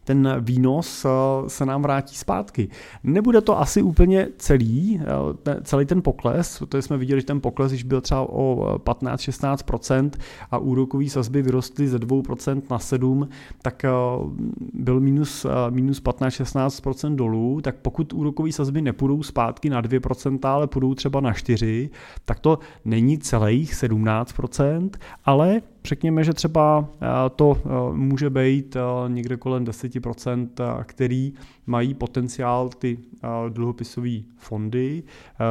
ten 0.04 0.36
výnos 0.40 1.04
eh, 1.04 1.08
se 1.48 1.66
nám 1.66 1.82
vrátí 1.82 2.16
zpátky. 2.16 2.68
Nebude 3.04 3.40
to 3.40 3.60
asi 3.60 3.82
úplně 3.82 4.28
celý, 4.38 5.00
eh, 5.46 5.60
celý 5.62 5.86
ten 5.86 6.02
pokles, 6.02 6.58
protože 6.58 6.82
jsme 6.82 6.96
viděli, 6.96 7.20
že 7.20 7.26
ten 7.26 7.40
pokles 7.40 7.72
již 7.72 7.82
byl 7.82 8.00
třeba 8.00 8.20
o 8.20 8.78
15-16% 8.78 10.10
a 10.50 10.58
úrokový 10.58 11.08
sazby 11.08 11.42
vyrostly 11.42 11.88
ze 11.88 11.98
2% 11.98 12.62
na 12.70 12.78
7%, 12.78 13.28
tak 13.62 13.84
eh, 13.84 13.90
byl 14.72 15.00
minus, 15.00 15.46
minus 15.70 16.02
15-16% 16.02 17.14
dolů, 17.14 17.60
tak 17.60 17.76
pokud 17.76 18.12
úrokové 18.12 18.52
sazby 18.52 18.82
nepůjdou 18.82 19.22
zpátky 19.22 19.70
na 19.70 19.82
2%, 19.82 20.48
ale 20.48 20.66
půjdou 20.66 20.94
třeba 20.94 21.20
na 21.20 21.32
4%, 21.32 21.90
tak 22.24 22.40
to 22.40 22.58
není 22.84 23.18
celých 23.18 23.74
17%, 23.74 24.90
ale 25.24 25.62
řekněme, 25.84 26.24
že 26.24 26.32
třeba 26.32 26.88
eh, 26.94 27.06
to 27.36 27.56
eh, 27.58 27.68
může 27.96 28.30
být 28.30 28.76
eh, 28.76 28.80
někde 29.08 29.36
kolem 29.36 29.64
10%, 29.64 30.48
který 30.84 31.32
mají 31.66 31.94
potenciál 31.94 32.68
ty 32.68 32.98
dluhopisové 33.48 34.10
fondy 34.36 35.02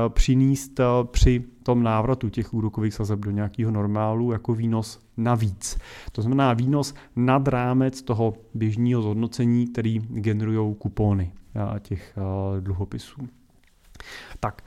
přinést 0.10 0.80
při 1.04 1.44
tom 1.64 1.84
návratu 1.84 2.30
těch 2.30 2.54
úrokových 2.54 2.94
sazeb 2.94 3.20
do 3.20 3.32
nějakého 3.32 3.72
normálu 3.72 4.32
jako 4.32 4.54
výnos 4.54 5.00
navíc. 5.18 5.78
To 6.12 6.22
znamená 6.22 6.54
výnos 6.54 6.94
nad 7.16 7.48
rámec 7.48 8.02
toho 8.02 8.34
běžného 8.54 9.02
zhodnocení, 9.02 9.68
který 9.68 10.00
generují 10.00 10.76
kupony 10.76 11.32
těch 11.80 12.18
dluhopisů. 12.60 13.22
Tak, 14.40 14.64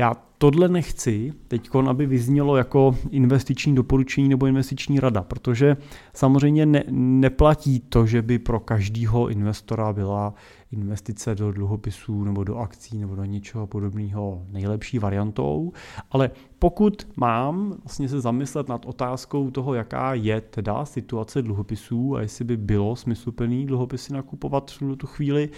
já 0.00 0.16
tohle 0.38 0.68
nechci 0.68 1.32
teď, 1.48 1.70
aby 1.88 2.06
vyznělo 2.06 2.56
jako 2.56 2.96
investiční 3.10 3.74
doporučení 3.74 4.28
nebo 4.28 4.46
investiční 4.46 5.00
rada, 5.00 5.22
protože 5.22 5.76
samozřejmě 6.14 6.66
ne, 6.66 6.84
neplatí 6.90 7.80
to, 7.80 8.06
že 8.06 8.22
by 8.22 8.38
pro 8.38 8.60
každého 8.60 9.28
investora 9.28 9.92
byla 9.92 10.34
investice 10.72 11.34
do 11.34 11.52
dluhopisů 11.52 12.24
nebo 12.24 12.44
do 12.44 12.56
akcí 12.56 12.98
nebo 12.98 13.14
do 13.14 13.24
něčeho 13.24 13.66
podobného 13.66 14.46
nejlepší 14.50 14.98
variantou, 14.98 15.72
ale 16.10 16.30
pokud 16.58 17.08
mám 17.16 17.76
vlastně 17.84 18.08
se 18.08 18.20
zamyslet 18.20 18.68
nad 18.68 18.86
otázkou 18.86 19.50
toho, 19.50 19.74
jaká 19.74 20.14
je 20.14 20.40
teda 20.40 20.84
situace 20.84 21.42
dluhopisů 21.42 22.16
a 22.16 22.20
jestli 22.20 22.44
by 22.44 22.56
bylo 22.56 22.96
smysluplný 22.96 23.66
dluhopisy 23.66 24.12
nakupovat 24.12 24.70
v 24.70 24.96
tu 24.96 25.06
chvíli, 25.06 25.48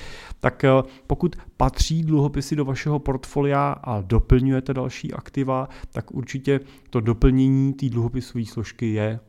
tak 0.41 0.65
eh, 0.65 0.71
pokud 1.07 1.37
patří 1.57 2.03
dluhopisy 2.03 2.57
do 2.57 2.65
vašeho 2.65 2.99
portfolia 2.99 3.73
a 3.73 4.01
doplňujete 4.01 4.75
další 4.75 5.13
aktiva, 5.13 5.69
tak 5.93 6.11
určitě 6.11 6.61
to 6.91 7.01
doplnění 7.01 7.73
té 7.73 7.89
dluhopisové 7.89 8.45
složky 8.45 8.93
je 8.93 9.21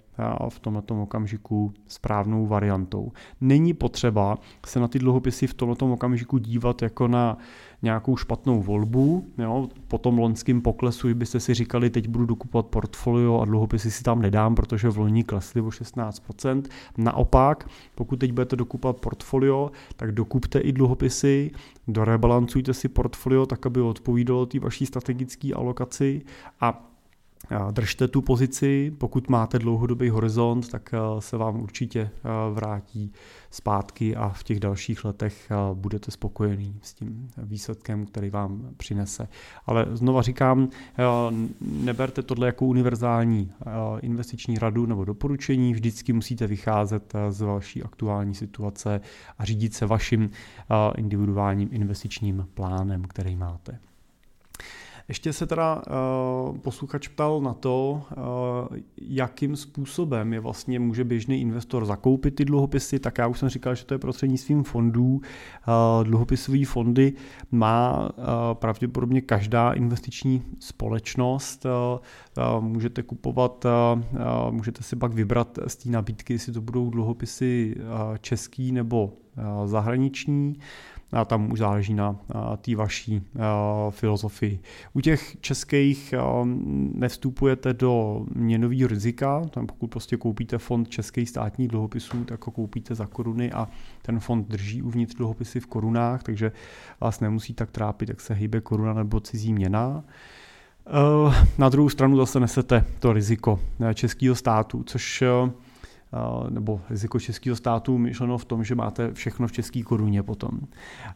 v 0.49 0.59
tomto 0.59 1.01
okamžiku 1.01 1.73
správnou 1.87 2.45
variantou. 2.45 3.11
Není 3.41 3.73
potřeba 3.73 4.37
se 4.65 4.79
na 4.79 4.87
ty 4.87 4.99
dluhopisy 4.99 5.47
v 5.47 5.53
tomto 5.53 5.93
okamžiku 5.93 6.37
dívat 6.37 6.81
jako 6.81 7.07
na 7.07 7.37
nějakou 7.81 8.17
špatnou 8.17 8.61
volbu. 8.61 9.25
Jo. 9.37 9.67
Po 9.87 9.97
tom 9.97 10.17
loňském 10.17 10.61
poklesu 10.61 11.15
byste 11.15 11.39
si 11.39 11.53
říkali, 11.53 11.89
teď 11.89 12.07
budu 12.07 12.25
dokupovat 12.25 12.65
portfolio 12.65 13.39
a 13.39 13.45
dluhopisy 13.45 13.91
si 13.91 14.03
tam 14.03 14.21
nedám, 14.21 14.55
protože 14.55 14.89
v 14.89 14.97
loni 14.97 15.23
klesly 15.23 15.61
o 15.61 15.69
16%. 15.69 16.63
Naopak, 16.97 17.69
pokud 17.95 18.19
teď 18.19 18.31
budete 18.31 18.55
dokupovat 18.55 18.99
portfolio, 18.99 19.71
tak 19.95 20.11
dokupte 20.11 20.59
i 20.59 20.71
dluhopisy, 20.71 21.51
dorebalancujte 21.87 22.73
si 22.73 22.87
portfolio 22.87 23.45
tak, 23.45 23.65
aby 23.65 23.81
odpovídalo 23.81 24.45
té 24.45 24.59
vaší 24.59 24.85
strategické 24.85 25.53
alokaci 25.53 26.21
a 26.61 26.92
Držte 27.71 28.07
tu 28.07 28.21
pozici, 28.21 28.91
pokud 28.97 29.29
máte 29.29 29.59
dlouhodobý 29.59 30.09
horizont, 30.09 30.69
tak 30.69 30.93
eh, 30.93 30.97
se 31.21 31.37
vám 31.37 31.61
určitě 31.61 31.99
eh, 31.99 32.09
vrátí 32.53 33.11
zpátky 33.51 34.15
a 34.15 34.29
v 34.29 34.43
těch 34.43 34.59
dalších 34.59 35.05
letech 35.05 35.51
eh, 35.51 35.55
budete 35.73 36.11
spokojený 36.11 36.79
s 36.81 36.93
tím 36.93 37.29
výsledkem, 37.37 38.05
který 38.05 38.29
vám 38.29 38.69
přinese. 38.77 39.27
Ale 39.65 39.85
znova 39.91 40.21
říkám, 40.21 40.69
neberte 41.61 42.21
tohle 42.21 42.47
jako 42.47 42.65
univerzální 42.65 43.51
investiční 44.01 44.59
radu 44.59 44.85
nebo 44.85 45.05
doporučení, 45.05 45.73
vždycky 45.73 46.13
musíte 46.13 46.47
vycházet 46.47 47.13
z 47.29 47.41
vaší 47.41 47.83
aktuální 47.83 48.35
situace 48.35 49.01
a 49.37 49.45
řídit 49.45 49.73
se 49.73 49.85
vaším 49.85 50.29
individuálním 50.97 51.69
investičním 51.71 52.47
plánem, 52.53 53.03
který 53.03 53.35
máte. 53.35 53.79
Ještě 55.07 55.33
se 55.33 55.45
teda 55.47 55.75
uh, 55.75 56.57
posluchač 56.57 57.07
ptal 57.07 57.41
na 57.41 57.53
to, 57.53 58.01
uh, 58.71 58.77
jakým 59.01 59.55
způsobem 59.55 60.33
je 60.33 60.39
vlastně 60.39 60.79
může 60.79 61.03
běžný 61.03 61.41
investor 61.41 61.85
zakoupit 61.85 62.35
ty 62.35 62.45
dluhopisy, 62.45 62.99
tak 62.99 63.17
já 63.17 63.27
už 63.27 63.39
jsem 63.39 63.49
říkal, 63.49 63.75
že 63.75 63.85
to 63.85 63.93
je 63.93 63.97
prostřednictvím 63.97 64.63
fondů. 64.63 65.13
Uh, 65.13 66.03
dluhopisové 66.03 66.65
fondy 66.65 67.13
má 67.51 68.09
pravděpodobně 68.53 69.21
každá 69.21 69.71
investiční 69.71 70.43
společnost. 70.59 71.65
Můžete 72.59 73.03
kupovat, 73.03 73.65
můžete 74.49 74.83
si 74.83 74.95
pak 74.95 75.13
vybrat 75.13 75.59
z 75.67 75.75
té 75.75 75.89
nabídky, 75.89 76.33
jestli 76.33 76.53
to 76.53 76.61
budou 76.61 76.89
dluhopisy 76.89 77.75
uh, 77.77 78.17
český 78.17 78.71
nebo 78.71 79.13
zahraniční 79.65 80.55
a 81.13 81.25
tam 81.25 81.51
už 81.51 81.59
záleží 81.59 81.93
na 81.93 82.15
té 82.57 82.75
vaší 82.75 83.21
filozofii. 83.89 84.59
U 84.93 85.01
těch 85.01 85.37
českých 85.41 86.13
nevstupujete 86.93 87.73
do 87.73 88.25
měnového 88.35 88.87
rizika, 88.87 89.41
tam 89.49 89.67
pokud 89.67 89.87
prostě 89.87 90.17
koupíte 90.17 90.57
fond 90.57 90.89
českých 90.89 91.29
státních 91.29 91.67
dluhopisů, 91.67 92.23
tak 92.23 92.45
ho 92.45 92.51
koupíte 92.51 92.95
za 92.95 93.05
koruny 93.05 93.51
a 93.51 93.67
ten 94.01 94.19
fond 94.19 94.47
drží 94.47 94.81
uvnitř 94.81 95.15
dluhopisy 95.15 95.59
v 95.59 95.67
korunách, 95.67 96.23
takže 96.23 96.51
vás 97.01 97.19
nemusí 97.19 97.53
tak 97.53 97.71
trápit, 97.71 98.09
jak 98.09 98.21
se 98.21 98.33
hýbe 98.33 98.61
koruna 98.61 98.93
nebo 98.93 99.19
cizí 99.19 99.53
měna. 99.53 100.03
Na 101.57 101.69
druhou 101.69 101.89
stranu 101.89 102.17
zase 102.17 102.39
nesete 102.39 102.85
to 102.99 103.13
riziko 103.13 103.59
českého 103.93 104.35
státu, 104.35 104.83
což 104.83 105.23
nebo 106.49 106.81
riziko 106.89 107.19
českého 107.19 107.55
státu 107.55 107.97
myšleno 107.97 108.37
v 108.37 108.45
tom, 108.45 108.63
že 108.63 108.75
máte 108.75 109.13
všechno 109.13 109.47
v 109.47 109.51
české 109.51 109.83
koruně 109.83 110.23
potom. 110.23 110.51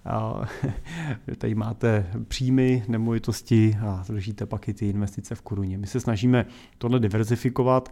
Tady 1.38 1.56
máte 1.56 2.06
příjmy, 2.28 2.84
nemovitosti 2.88 3.78
a 3.86 4.04
držíte 4.10 4.46
pak 4.46 4.70
i 4.70 4.74
ty 4.74 4.90
investice 4.90 5.36
v 5.36 5.42
koruně. 5.42 5.78
My 5.78 5.88
se 5.88 6.00
snažíme 6.00 6.46
tohle 6.78 7.00
diverzifikovat, 7.00 7.90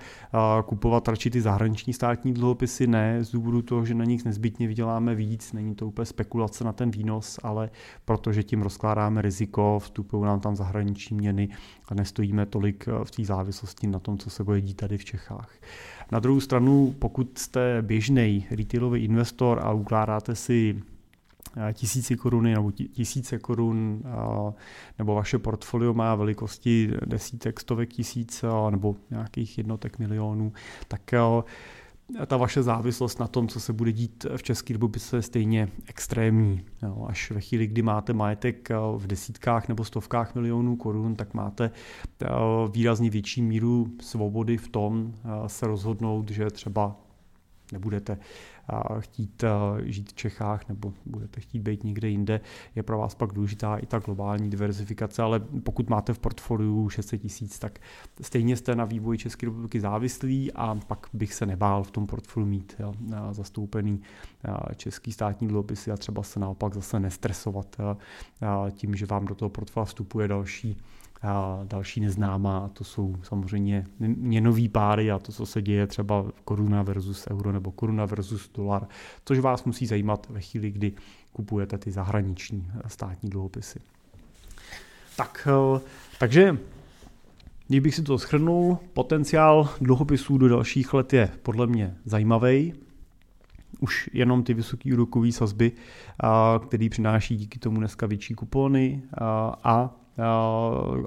kupovat 0.65 1.07
radši 1.07 1.29
ty 1.29 1.41
zahraniční 1.41 1.93
státní 1.93 2.33
dluhopisy, 2.33 2.87
ne 2.87 3.23
z 3.23 3.31
důvodu 3.31 3.61
toho, 3.61 3.85
že 3.85 3.93
na 3.93 4.05
nich 4.05 4.25
nezbytně 4.25 4.67
vyděláme 4.67 5.15
víc, 5.15 5.53
není 5.53 5.75
to 5.75 5.87
úplně 5.87 6.05
spekulace 6.05 6.63
na 6.63 6.73
ten 6.73 6.91
výnos, 6.91 7.39
ale 7.43 7.69
protože 8.05 8.43
tím 8.43 8.61
rozkládáme 8.61 9.21
riziko, 9.21 9.79
vstupují 9.81 10.23
nám 10.23 10.39
tam 10.39 10.55
zahraniční 10.55 11.17
měny 11.17 11.49
a 11.87 11.93
nestojíme 11.93 12.45
tolik 12.45 12.87
v 13.03 13.11
té 13.11 13.23
závislosti 13.23 13.87
na 13.87 13.99
tom, 13.99 14.17
co 14.17 14.29
se 14.29 14.43
bude 14.43 14.61
dít 14.61 14.77
tady 14.77 14.97
v 14.97 15.05
Čechách. 15.05 15.49
Na 16.11 16.19
druhou 16.19 16.39
stranu, 16.39 16.94
pokud 16.99 17.37
jste 17.37 17.81
běžný 17.81 18.47
retailový 18.51 19.03
investor 19.03 19.59
a 19.63 19.71
ukládáte 19.71 20.35
si 20.35 20.81
eh, 21.57 21.73
tisíci 21.73 22.17
koruny 22.17 22.53
nebo 22.53 22.71
tisíce 22.71 23.39
korun, 23.39 24.03
eh, 24.05 24.53
nebo 24.99 25.15
vaše 25.15 25.39
portfolio 25.39 25.93
má 25.93 26.15
velikosti 26.15 26.91
desítek, 27.05 27.59
stovek 27.59 27.89
tisíc 27.89 28.43
eh, 28.43 28.71
nebo 28.71 28.95
nějakých 29.09 29.57
jednotek 29.57 29.99
milionů, 29.99 30.53
tak 30.87 31.13
ta 32.25 32.37
vaše 32.37 32.63
závislost 32.63 33.19
na 33.19 33.27
tom, 33.27 33.47
co 33.47 33.59
se 33.59 33.73
bude 33.73 33.91
dít 33.91 34.25
v 34.35 34.43
České 34.43 34.73
republice, 34.73 35.17
je 35.17 35.21
stejně 35.21 35.69
extrémní. 35.87 36.61
Jo, 36.83 37.05
až 37.09 37.31
ve 37.31 37.41
chvíli, 37.41 37.67
kdy 37.67 37.81
máte 37.81 38.13
majetek 38.13 38.71
eh, 38.71 38.75
v 38.97 39.07
desítkách 39.07 39.67
nebo 39.67 39.83
stovkách 39.83 40.35
milionů 40.35 40.75
korun, 40.75 41.15
tak 41.15 41.33
máte 41.33 41.71
eh, 42.21 42.27
výrazně 42.71 43.09
větší 43.09 43.41
míru 43.41 43.87
svobody 44.01 44.57
v 44.57 44.67
tom 44.67 45.13
eh, 45.15 45.49
se 45.49 45.67
rozhodnout, 45.67 46.31
že 46.31 46.45
třeba 46.51 46.95
nebudete 47.71 48.17
chtít 48.99 49.43
žít 49.83 50.09
v 50.09 50.13
Čechách 50.13 50.69
nebo 50.69 50.93
budete 51.05 51.41
chtít 51.41 51.59
být 51.59 51.83
někde 51.83 52.09
jinde, 52.09 52.41
je 52.75 52.83
pro 52.83 52.97
vás 52.97 53.15
pak 53.15 53.33
důležitá 53.33 53.77
i 53.77 53.85
ta 53.85 53.99
globální 53.99 54.49
diverzifikace, 54.49 55.21
ale 55.21 55.39
pokud 55.39 55.89
máte 55.89 56.13
v 56.13 56.19
portfoliu 56.19 56.89
600 56.89 57.21
tisíc, 57.21 57.59
tak 57.59 57.79
stejně 58.21 58.57
jste 58.57 58.75
na 58.75 58.85
vývoji 58.85 59.17
České 59.17 59.45
republiky 59.45 59.79
závislí 59.79 60.51
a 60.53 60.75
pak 60.87 61.07
bych 61.13 61.33
se 61.33 61.45
nebál 61.45 61.83
v 61.83 61.91
tom 61.91 62.07
portfoliu 62.07 62.49
mít 62.49 62.75
jo, 62.79 62.93
zastoupený 63.31 64.01
český 64.75 65.11
státní 65.11 65.47
dluhopisy 65.47 65.91
a 65.91 65.97
třeba 65.97 66.23
se 66.23 66.39
naopak 66.39 66.73
zase 66.73 66.99
nestresovat 66.99 67.75
tím, 68.71 68.95
že 68.95 69.05
vám 69.05 69.25
do 69.25 69.35
toho 69.35 69.49
portfolia 69.49 69.85
vstupuje 69.85 70.27
další 70.27 70.77
a 71.21 71.59
další 71.63 71.99
neznámá, 71.99 72.57
a 72.57 72.67
to 72.67 72.83
jsou 72.83 73.15
samozřejmě 73.23 73.85
měnový 73.99 74.69
páry 74.69 75.11
a 75.11 75.19
to, 75.19 75.31
co 75.31 75.45
se 75.45 75.61
děje 75.61 75.87
třeba 75.87 76.25
koruna 76.45 76.83
versus 76.83 77.27
euro 77.31 77.51
nebo 77.51 77.71
koruna 77.71 78.05
versus 78.05 78.49
dolar, 78.53 78.87
což 79.25 79.39
vás 79.39 79.63
musí 79.63 79.85
zajímat 79.85 80.27
ve 80.29 80.41
chvíli, 80.41 80.71
kdy 80.71 80.93
kupujete 81.33 81.77
ty 81.77 81.91
zahraniční 81.91 82.67
státní 82.87 83.29
dluhopisy. 83.29 83.79
Tak, 85.17 85.47
eh, 85.51 85.79
takže 86.19 86.57
když 87.67 87.79
bych 87.79 87.95
si 87.95 88.01
to 88.03 88.17
schrnul, 88.17 88.77
potenciál 88.93 89.69
dluhopisů 89.81 90.37
do 90.37 90.47
dalších 90.47 90.93
let 90.93 91.13
je 91.13 91.29
podle 91.43 91.67
mě 91.67 91.95
zajímavý. 92.05 92.73
Už 93.79 94.09
jenom 94.13 94.43
ty 94.43 94.53
vysoké 94.53 94.93
úrokové 94.93 95.31
sazby, 95.31 95.71
které 96.67 96.89
přináší 96.89 97.35
díky 97.35 97.59
tomu 97.59 97.77
dneska 97.77 98.05
větší 98.05 98.33
kupony 98.33 99.01
a 99.63 99.95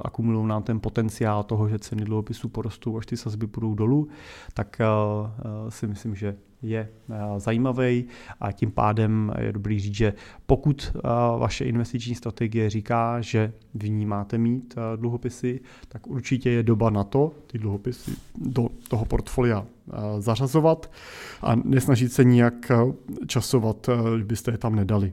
akumulují 0.05 0.47
nám 0.47 0.63
ten 0.63 0.81
potenciál 0.81 1.43
toho, 1.43 1.69
že 1.69 1.79
ceny 1.79 2.05
dluhopisů 2.05 2.49
porostou, 2.49 2.99
až 2.99 3.07
ty 3.07 3.17
sazby 3.17 3.47
půjdou 3.47 3.75
dolů, 3.75 4.09
tak 4.55 4.81
si 5.69 5.87
myslím, 5.87 6.15
že 6.15 6.37
je 6.63 6.89
zajímavý 7.37 8.05
a 8.41 8.53
tím 8.53 8.71
pádem 8.71 9.33
je 9.41 9.53
dobrý 9.53 9.81
říct, 9.81 9.95
že 9.95 10.13
pokud 10.47 10.97
vaše 11.39 11.65
investiční 11.65 12.15
strategie 12.15 12.71
říká, 12.71 13.21
že 13.21 13.53
v 13.75 13.89
ní 13.89 14.07
máte 14.07 14.39
mít 14.39 14.75
dluhopisy, 14.97 15.61
tak 15.89 16.07
určitě 16.07 16.51
je 16.51 16.63
doba 16.63 16.91
na 16.91 17.05
to 17.05 17.33
ty 17.47 17.59
dluhopisy 17.59 18.17
do 18.37 18.69
toho 18.89 19.05
portfolia 19.05 19.67
zařazovat 20.19 20.91
a 21.43 21.55
nesnažit 21.55 22.13
se 22.13 22.25
nijak 22.25 22.73
časovat, 23.27 23.91
že 24.19 24.25
byste 24.25 24.51
je 24.51 24.59
tam 24.59 24.75
nedali. 24.75 25.13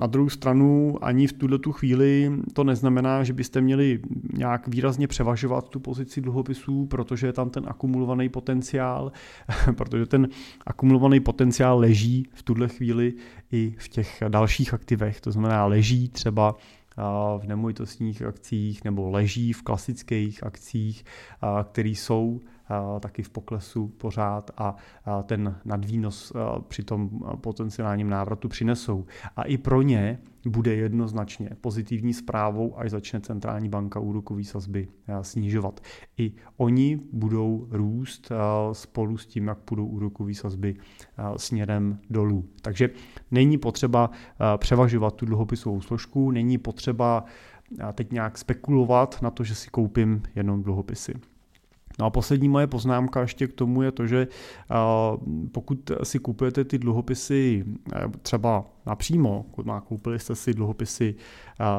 Na 0.00 0.06
druhou 0.06 0.28
stranu 0.28 0.96
ani 1.02 1.26
v 1.26 1.32
tuhle 1.32 1.58
tu 1.58 1.72
chvíli 1.72 2.32
to 2.52 2.64
neznamená, 2.64 3.24
že 3.24 3.32
byste 3.32 3.60
měli 3.60 4.00
nějak 4.32 4.68
výrazně 4.68 5.08
převažovat 5.08 5.68
tu 5.68 5.80
pozici 5.80 6.20
dluhopisů, 6.20 6.86
protože 6.86 7.26
je 7.26 7.32
tam 7.32 7.50
ten 7.50 7.64
akumulovaný 7.66 8.28
potenciál, 8.28 9.12
protože 9.76 10.06
ten 10.06 10.28
akumulovaný 10.66 11.20
potenciál 11.20 11.78
leží 11.78 12.28
v 12.34 12.42
tuhle 12.42 12.68
chvíli 12.68 13.14
i 13.52 13.74
v 13.78 13.88
těch 13.88 14.22
dalších 14.28 14.74
aktivech, 14.74 15.20
to 15.20 15.32
znamená 15.32 15.66
leží 15.66 16.08
třeba 16.08 16.54
v 17.38 17.46
nemovitostních 17.46 18.22
akcích 18.22 18.84
nebo 18.84 19.10
leží 19.10 19.52
v 19.52 19.62
klasických 19.62 20.44
akcích, 20.44 21.04
které 21.64 21.88
jsou 21.88 22.40
taky 23.00 23.22
v 23.22 23.30
poklesu 23.30 23.88
pořád 23.88 24.50
a 24.56 24.76
ten 25.22 25.56
nadvýnos 25.64 26.32
při 26.68 26.82
tom 26.82 27.10
potenciálním 27.40 28.10
návratu 28.10 28.48
přinesou. 28.48 29.06
A 29.36 29.42
i 29.42 29.58
pro 29.58 29.82
ně 29.82 30.18
bude 30.46 30.74
jednoznačně 30.74 31.50
pozitivní 31.60 32.14
zprávou, 32.14 32.78
až 32.78 32.90
začne 32.90 33.20
centrální 33.20 33.68
banka 33.68 34.00
úrokové 34.00 34.44
sazby 34.44 34.88
snižovat. 35.22 35.80
I 36.18 36.32
oni 36.56 37.00
budou 37.12 37.68
růst 37.70 38.32
spolu 38.72 39.16
s 39.16 39.26
tím, 39.26 39.46
jak 39.46 39.58
budou 39.70 39.86
úrokové 39.86 40.34
sazby 40.34 40.74
směrem 41.36 41.98
dolů. 42.10 42.48
Takže 42.62 42.90
není 43.30 43.58
potřeba 43.58 44.10
převažovat 44.56 45.14
tu 45.14 45.26
dluhopisovou 45.26 45.80
složku, 45.80 46.30
není 46.30 46.58
potřeba 46.58 47.24
teď 47.94 48.12
nějak 48.12 48.38
spekulovat 48.38 49.22
na 49.22 49.30
to, 49.30 49.44
že 49.44 49.54
si 49.54 49.70
koupím 49.70 50.22
jenom 50.34 50.62
dluhopisy. 50.62 51.14
No 51.98 52.06
a 52.06 52.10
poslední 52.10 52.48
moje 52.48 52.66
poznámka 52.66 53.20
ještě 53.20 53.46
k 53.46 53.52
tomu 53.52 53.82
je 53.82 53.92
to, 53.92 54.06
že 54.06 54.28
pokud 55.52 55.90
si 56.02 56.18
kupujete 56.18 56.64
ty 56.64 56.78
dluhopisy 56.78 57.64
třeba 58.22 58.64
napřímo, 58.86 59.46
koupili 59.84 60.18
jste 60.18 60.34
si 60.34 60.54
dluhopisy 60.54 61.14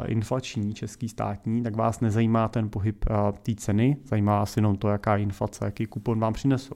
inflační, 0.05 0.73
český 0.73 1.09
státní, 1.09 1.63
tak 1.63 1.75
vás 1.75 2.01
nezajímá 2.01 2.47
ten 2.47 2.69
pohyb 2.69 3.05
té 3.43 3.55
ceny, 3.55 3.97
zajímá 4.05 4.39
vás 4.39 4.55
jenom 4.55 4.75
to, 4.75 4.87
jaká 4.87 5.17
inflace, 5.17 5.65
jaký 5.65 5.85
kupon 5.85 6.19
vám 6.19 6.33
přinesou. 6.33 6.75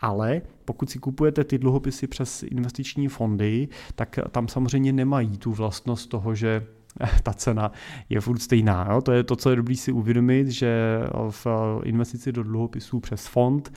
Ale 0.00 0.42
pokud 0.64 0.90
si 0.90 0.98
kupujete 0.98 1.44
ty 1.44 1.58
dluhopisy 1.58 2.06
přes 2.06 2.42
investiční 2.42 3.08
fondy, 3.08 3.68
tak 3.94 4.18
tam 4.30 4.48
samozřejmě 4.48 4.92
nemají 4.92 5.38
tu 5.38 5.52
vlastnost 5.52 6.10
toho, 6.10 6.34
že 6.34 6.66
ta 7.22 7.32
cena 7.32 7.72
je 8.08 8.20
furt 8.20 8.38
stejná. 8.38 8.88
Jo? 8.90 9.00
To 9.00 9.12
je 9.12 9.22
to, 9.22 9.36
co 9.36 9.50
je 9.50 9.56
dobrý 9.56 9.76
si 9.76 9.92
uvědomit, 9.92 10.48
že 10.48 11.00
v 11.30 11.46
investici 11.84 12.32
do 12.32 12.42
dluhopisů 12.42 13.00
přes 13.00 13.26
fond 13.26 13.72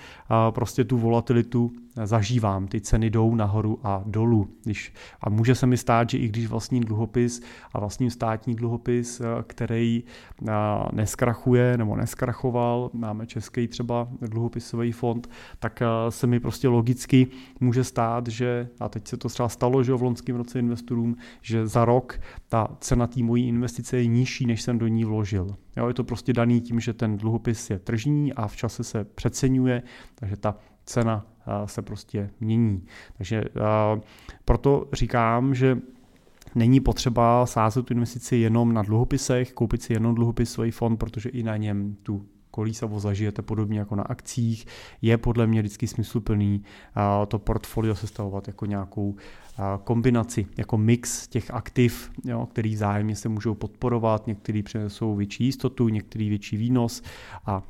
prostě 0.53 0.83
tu 0.83 0.97
volatilitu 0.97 1.71
zažívám. 2.03 2.67
Ty 2.67 2.81
ceny 2.81 3.09
jdou 3.09 3.35
nahoru 3.35 3.79
a 3.83 4.03
dolů. 4.05 4.49
Když, 4.63 4.93
a 5.21 5.29
může 5.29 5.55
se 5.55 5.67
mi 5.67 5.77
stát, 5.77 6.09
že 6.09 6.17
i 6.17 6.27
když 6.27 6.47
vlastním 6.47 6.83
dluhopis 6.83 7.41
a 7.73 7.79
vlastním 7.79 8.09
státní 8.09 8.55
dluhopis, 8.55 9.21
který 9.47 10.03
neskrachuje 10.93 11.77
nebo 11.77 11.95
neskrachoval, 11.95 12.89
máme 12.93 13.27
český 13.27 13.67
třeba 13.67 14.07
dluhopisový 14.21 14.91
fond, 14.91 15.29
tak 15.59 15.83
se 16.09 16.27
mi 16.27 16.39
prostě 16.39 16.67
logicky 16.67 17.27
může 17.59 17.83
stát, 17.83 18.27
že, 18.27 18.69
a 18.79 18.89
teď 18.89 19.07
se 19.07 19.17
to 19.17 19.29
třeba 19.29 19.49
stalo, 19.49 19.83
že 19.83 19.93
v 19.93 20.03
loňském 20.03 20.35
roce 20.35 20.59
investorům, 20.59 21.15
že 21.41 21.67
za 21.67 21.85
rok 21.85 22.19
ta 22.49 22.67
cena 22.79 23.06
té 23.07 23.23
mojí 23.23 23.47
investice 23.47 23.97
je 23.97 24.07
nižší, 24.07 24.45
než 24.45 24.61
jsem 24.61 24.77
do 24.77 24.87
ní 24.87 25.05
vložil. 25.05 25.55
Jo, 25.77 25.87
je 25.87 25.93
to 25.93 26.03
prostě 26.03 26.33
daný 26.33 26.61
tím, 26.61 26.79
že 26.79 26.93
ten 26.93 27.17
dluhopis 27.17 27.69
je 27.69 27.79
tržní 27.79 28.33
a 28.33 28.47
v 28.47 28.55
čase 28.55 28.83
se 28.83 29.03
přeceňuje, 29.03 29.83
takže 30.15 30.37
ta 30.37 30.55
cena 30.85 31.25
se 31.65 31.81
prostě 31.81 32.29
mění. 32.39 32.83
Takže 33.17 33.43
proto 34.45 34.89
říkám, 34.93 35.55
že 35.55 35.77
Není 36.55 36.79
potřeba 36.79 37.45
sázet 37.45 37.85
tu 37.85 37.93
investici 37.93 38.35
jenom 38.35 38.73
na 38.73 38.81
dluhopisech, 38.81 39.53
koupit 39.53 39.81
si 39.81 39.93
jenom 39.93 40.15
dluhopisový 40.15 40.71
fond, 40.71 40.97
protože 40.97 41.29
i 41.29 41.43
na 41.43 41.57
něm 41.57 41.95
tu 42.03 42.25
kolísavo 42.57 42.99
zažijete 42.99 43.41
podobně 43.41 43.79
jako 43.79 43.95
na 43.95 44.03
akcích. 44.03 44.65
Je 45.01 45.17
podle 45.17 45.47
mě 45.47 45.61
vždycky 45.61 45.87
smysluplný 45.87 46.63
to 47.27 47.39
portfolio 47.39 47.95
sestavovat 47.95 48.47
jako 48.47 48.65
nějakou 48.65 49.15
kombinaci, 49.83 50.45
jako 50.57 50.77
mix 50.77 51.27
těch 51.27 51.51
aktiv, 51.51 52.11
jo, 52.25 52.45
který 52.45 52.75
zájemně 52.75 53.15
se 53.15 53.29
můžou 53.29 53.53
podporovat, 53.53 54.27
některý 54.27 54.63
přinesou 54.63 55.15
větší 55.15 55.45
jistotu, 55.45 55.89
některý 55.89 56.29
větší 56.29 56.57
výnos 56.57 57.01
a 57.45 57.63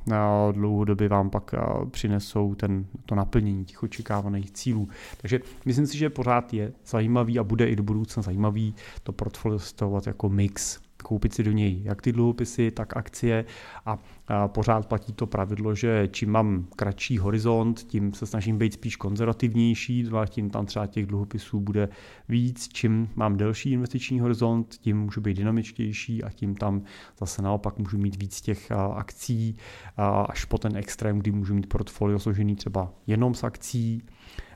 dlouhodobě 0.52 1.10
vám 1.10 1.30
pak 1.30 1.56
přinesou 1.92 2.56
ten, 2.56 2.86
to 3.06 3.16
naplnění 3.16 3.66
těch 3.66 3.84
očekávaných 3.84 4.52
cílů. 4.52 4.88
Takže 5.18 5.40
myslím 5.66 5.88
si, 5.88 5.98
že 5.98 6.10
pořád 6.10 6.54
je 6.54 6.74
zajímavý 6.86 7.40
a 7.40 7.44
bude 7.44 7.70
i 7.70 7.76
do 7.76 7.84
budoucna 7.84 8.24
zajímavý 8.24 8.76
to 9.04 9.12
portfolio 9.12 9.60
sestavovat 9.60 10.08
jako 10.08 10.30
mix 10.30 10.87
koupit 11.04 11.34
si 11.34 11.44
do 11.44 11.52
něj 11.52 11.82
jak 11.84 12.02
ty 12.02 12.12
dluhopisy, 12.12 12.72
tak 12.72 12.98
akcie. 12.98 13.46
A, 13.86 14.00
pořád 14.48 14.86
platí 14.86 15.14
to 15.14 15.28
pravidlo, 15.28 15.76
že 15.76 16.08
čím 16.12 16.32
mám 16.32 16.68
kratší 16.76 17.18
horizont, 17.18 17.80
tím 17.80 18.14
se 18.14 18.26
snažím 18.26 18.58
být 18.58 18.74
spíš 18.74 18.96
konzervativnější, 18.96 20.10
tím 20.26 20.50
tam 20.50 20.66
třeba 20.66 20.88
těch 20.88 21.06
dluhopisů 21.06 21.60
bude 21.60 21.90
víc, 22.30 22.68
čím 22.68 23.10
mám 23.16 23.38
delší 23.38 23.72
investiční 23.72 24.20
horizont, 24.20 24.76
tím 24.82 25.00
můžu 25.00 25.22
být 25.22 25.38
dynamičtější 25.38 26.24
a 26.24 26.30
tím 26.30 26.56
tam 26.56 26.82
zase 27.20 27.42
naopak 27.42 27.78
můžu 27.78 27.98
mít 27.98 28.22
víc 28.22 28.42
těch 28.42 28.72
akcí. 28.72 29.56
Až 30.30 30.46
po 30.46 30.58
ten 30.58 30.78
extrém, 30.78 31.20
kdy 31.20 31.32
můžu 31.32 31.54
mít 31.54 31.70
portfolio 31.70 32.20
složený 32.20 32.56
třeba 32.56 32.94
jenom 33.08 33.34
z 33.34 33.44
akcí, 33.44 34.04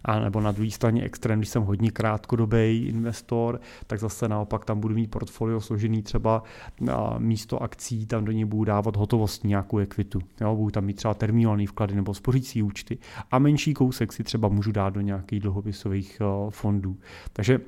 a 0.06 0.20
nebo 0.20 0.42
na 0.42 0.52
druhé 0.52 0.72
straně 0.72 1.04
extrém, 1.04 1.40
když 1.40 1.50
jsem 1.50 1.64
hodně 1.64 1.92
krátkodobý 1.92 2.86
investor, 2.88 3.60
tak 3.88 4.00
zase 4.00 4.28
naopak 4.28 4.66
tam 4.66 4.80
budu 4.80 4.96
mít 4.96 5.12
portfolio 5.12 5.62
složený 5.62 6.02
třeba 6.02 6.44
na 6.82 7.16
místo 7.18 7.64
akcí, 7.64 8.06
tam 8.06 8.26
do 8.26 8.32
něj 8.32 8.46
budu 8.46 8.64
dávat 8.64 8.96
hotovost 8.96 9.44
nějakou 9.44 9.78
ekvitu. 9.78 10.20
Jo, 10.42 10.56
budu 10.56 10.72
tam 10.72 10.86
mít 10.86 10.94
třeba 10.94 11.14
terminální 11.14 11.68
vklady 11.68 11.96
nebo 11.96 12.14
spořící 12.14 12.64
účty 12.64 12.98
a 13.32 13.40
menší 13.40 13.74
kousek 13.74 14.14
si 14.14 14.24
třeba 14.24 14.48
můžu 14.48 14.72
dát 14.72 14.90
do 14.90 15.02
nějakých 15.02 15.40
dluhopisových 15.40 16.22
fondů. 16.50 16.98
Takže 17.34 17.60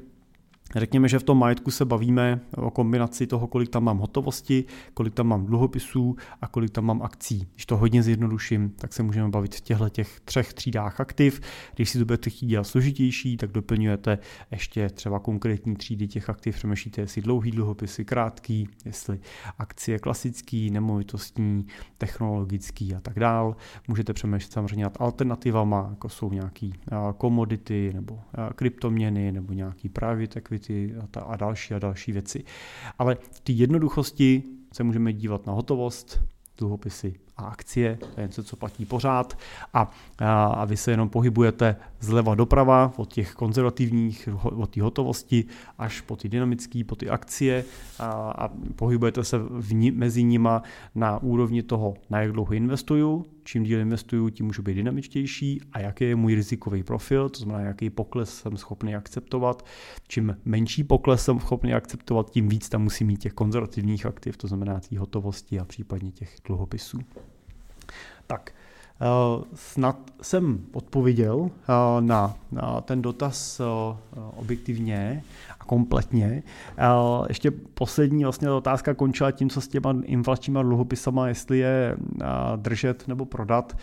Řekněme, 0.75 1.07
že 1.07 1.19
v 1.19 1.23
tom 1.23 1.39
majetku 1.39 1.71
se 1.71 1.85
bavíme 1.85 2.39
o 2.57 2.71
kombinaci 2.71 3.27
toho, 3.27 3.47
kolik 3.47 3.69
tam 3.69 3.83
mám 3.83 3.97
hotovosti, 3.97 4.65
kolik 4.93 5.13
tam 5.13 5.27
mám 5.27 5.45
dluhopisů 5.45 6.15
a 6.41 6.47
kolik 6.47 6.71
tam 6.71 6.85
mám 6.85 7.01
akcí. 7.01 7.47
Když 7.53 7.65
to 7.65 7.77
hodně 7.77 8.03
zjednoduším, 8.03 8.69
tak 8.69 8.93
se 8.93 9.03
můžeme 9.03 9.29
bavit 9.29 9.55
v 9.55 9.61
těchto 9.61 9.89
těch 9.89 10.19
třech 10.19 10.53
třídách 10.53 10.99
aktiv. 10.99 11.41
Když 11.75 11.89
si 11.89 11.99
to 11.99 12.05
budete 12.05 12.29
chtít 12.29 12.47
dělat 12.47 12.63
složitější, 12.63 13.37
tak 13.37 13.51
doplňujete 13.51 14.19
ještě 14.51 14.89
třeba 14.89 15.19
konkrétní 15.19 15.75
třídy 15.75 16.07
těch 16.07 16.29
aktiv. 16.29 16.55
Přemýšlíte, 16.55 17.01
jestli 17.01 17.21
dlouhý 17.21 17.51
dluhopisy, 17.51 18.05
krátký, 18.05 18.69
jestli 18.85 19.19
akcie 19.57 19.99
klasický, 19.99 20.71
nemovitostní, 20.71 21.65
technologický 21.97 22.95
a 22.95 22.99
tak 22.99 23.19
dál. 23.19 23.55
Můžete 23.87 24.13
přemýšlet 24.13 24.51
samozřejmě 24.51 24.83
nad 24.83 24.97
alternativama, 24.99 25.87
jako 25.89 26.09
jsou 26.09 26.31
nějaký 26.31 26.73
komodity 27.17 27.91
nebo 27.93 28.19
kryptoměny 28.55 29.31
nebo 29.31 29.53
nějaký 29.53 29.91
equity 30.35 30.62
ta, 31.11 31.21
a 31.21 31.35
další 31.35 31.73
a 31.73 31.79
další 31.79 32.11
věci. 32.11 32.43
Ale 32.99 33.15
v 33.31 33.39
té 33.39 33.51
jednoduchosti 33.51 34.43
se 34.73 34.83
můžeme 34.83 35.13
dívat 35.13 35.47
na 35.47 35.53
hotovost, 35.53 36.19
dluhopisy 36.57 37.13
a 37.37 37.45
akcie, 37.45 37.97
to 38.15 38.21
je 38.21 38.27
něco, 38.27 38.43
co 38.43 38.55
platí 38.55 38.85
pořád 38.85 39.37
a, 39.73 39.91
a, 40.19 40.45
a 40.45 40.65
vy 40.65 40.77
se 40.77 40.91
jenom 40.91 41.09
pohybujete 41.09 41.75
zleva 41.99 42.35
doprava 42.35 42.93
od 42.97 43.13
těch 43.13 43.33
konzervativních, 43.33 44.29
od 44.43 44.69
té 44.69 44.81
hotovosti 44.81 45.45
až 45.77 46.01
po 46.01 46.15
ty 46.15 46.29
dynamické, 46.29 46.83
po 46.83 46.95
ty 46.95 47.09
akcie 47.09 47.65
a, 47.99 48.05
a 48.31 48.49
pohybujete 48.75 49.23
se 49.23 49.37
v 49.37 49.73
ní, 49.73 49.91
mezi 49.91 50.23
nima 50.23 50.63
na 50.95 51.23
úrovni 51.23 51.63
toho, 51.63 51.93
na 52.09 52.21
jak 52.21 52.31
dlouho 52.31 52.53
investuju, 52.53 53.25
čím 53.43 53.63
díl 53.63 53.79
investuju, 53.79 54.29
tím 54.29 54.45
můžu 54.45 54.61
být 54.61 54.73
dynamičtější 54.73 55.61
a 55.73 55.79
jaký 55.79 56.03
je 56.03 56.15
můj 56.15 56.35
rizikový 56.35 56.83
profil, 56.83 57.29
to 57.29 57.39
znamená, 57.39 57.67
jaký 57.67 57.89
pokles 57.89 58.37
jsem 58.37 58.57
schopný 58.57 58.95
akceptovat. 58.95 59.65
Čím 60.07 60.37
menší 60.45 60.83
pokles 60.83 61.25
jsem 61.25 61.39
schopný 61.39 61.73
akceptovat, 61.73 62.29
tím 62.29 62.49
víc 62.49 62.69
tam 62.69 62.83
musí 62.83 63.03
mít 63.03 63.17
těch 63.17 63.33
konzervativních 63.33 64.05
aktiv, 64.05 64.37
to 64.37 64.47
znamená 64.47 64.79
té 64.79 64.99
hotovosti 64.99 65.59
a 65.59 65.65
případně 65.65 66.11
těch 66.11 66.35
dluhopisů. 66.47 66.99
Tak, 68.27 68.53
snad 69.53 69.97
jsem 70.21 70.59
odpověděl 70.73 71.49
eh, 71.49 72.01
na, 72.01 72.35
ten 72.81 73.01
dotaz 73.01 73.59
eh, 73.59 73.63
objektivně 74.35 75.23
a 75.59 75.65
kompletně. 75.65 76.43
Ještě 77.27 77.51
poslední 77.51 78.23
vlastně 78.23 78.51
otázka 78.51 78.93
končila 78.93 79.31
tím, 79.31 79.49
co 79.49 79.61
s 79.61 79.67
těma 79.67 79.95
inflačníma 80.03 80.63
dluhopisama, 80.63 81.27
jestli 81.27 81.59
je 81.59 81.97
držet 82.55 83.07
nebo 83.07 83.25
prodat. 83.25 83.77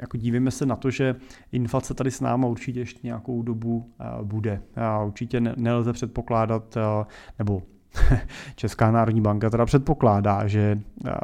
Jako 0.00 0.16
dívíme 0.16 0.50
se 0.50 0.66
na 0.66 0.76
to, 0.76 0.90
že 0.90 1.16
inflace 1.52 1.94
tady 1.94 2.10
s 2.10 2.20
náma 2.20 2.48
určitě 2.48 2.80
ještě 2.80 3.00
nějakou 3.02 3.42
dobu 3.42 3.92
bude. 4.22 4.62
Určitě 5.06 5.40
nelze 5.40 5.92
předpokládat, 5.92 6.76
nebo 7.38 7.62
Česká 8.56 8.90
národní 8.90 9.20
banka 9.20 9.50
teda 9.50 9.66
předpokládá, 9.66 10.46
že 10.46 10.80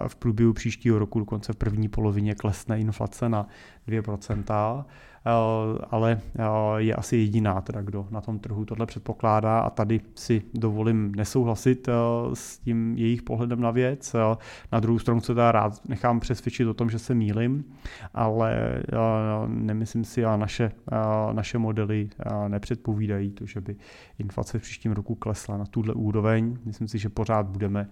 v 0.07 0.17
průběhu 0.17 0.53
příštího 0.53 0.99
roku, 0.99 1.19
dokonce 1.19 1.53
v 1.53 1.57
první 1.57 1.89
polovině, 1.89 2.35
klesne 2.35 2.81
inflace 2.81 3.29
na 3.29 3.47
2%. 3.89 4.85
Eh, 5.27 5.79
ale 5.91 6.21
eh, 6.39 6.43
je 6.77 6.95
asi 6.95 7.17
jediná, 7.17 7.61
teda, 7.61 7.83
kdo 7.83 8.07
na 8.11 8.21
tom 8.21 8.39
trhu 8.39 8.65
tohle 8.65 8.87
předpokládá 8.87 9.59
a 9.59 9.71
tady 9.71 10.01
si 10.15 10.43
dovolím 10.55 11.15
nesouhlasit 11.15 11.89
eh, 11.89 11.93
s 12.35 12.59
tím 12.59 12.95
jejich 12.97 13.23
pohledem 13.23 13.61
na 13.61 13.71
věc. 13.71 14.17
Na 14.73 14.81
druhou 14.81 14.99
stranu 14.99 15.21
se 15.21 15.27
teda 15.27 15.53
rád 15.53 15.89
nechám 15.89 16.21
přesvědčit 16.21 16.67
o 16.67 16.75
tom, 16.75 16.91
že 16.91 16.99
se 16.99 17.15
mýlim, 17.15 17.65
ale 18.15 18.83
nemyslím 19.47 20.05
si 20.05 20.25
a 20.25 20.37
naše, 20.37 20.73
naše 21.33 21.59
modely 21.59 22.11
nepředpovídají 22.49 23.31
to, 23.31 23.47
že 23.47 23.61
by 23.61 23.77
inflace 24.19 24.59
v 24.59 24.63
příštím 24.63 24.93
roku 24.93 25.15
klesla 25.15 25.57
na 25.57 25.65
tuhle 25.67 25.95
úroveň. 25.95 26.59
Myslím 26.65 26.89
si, 26.89 26.99
že 26.99 27.09
pořád 27.09 27.47
budeme, 27.47 27.89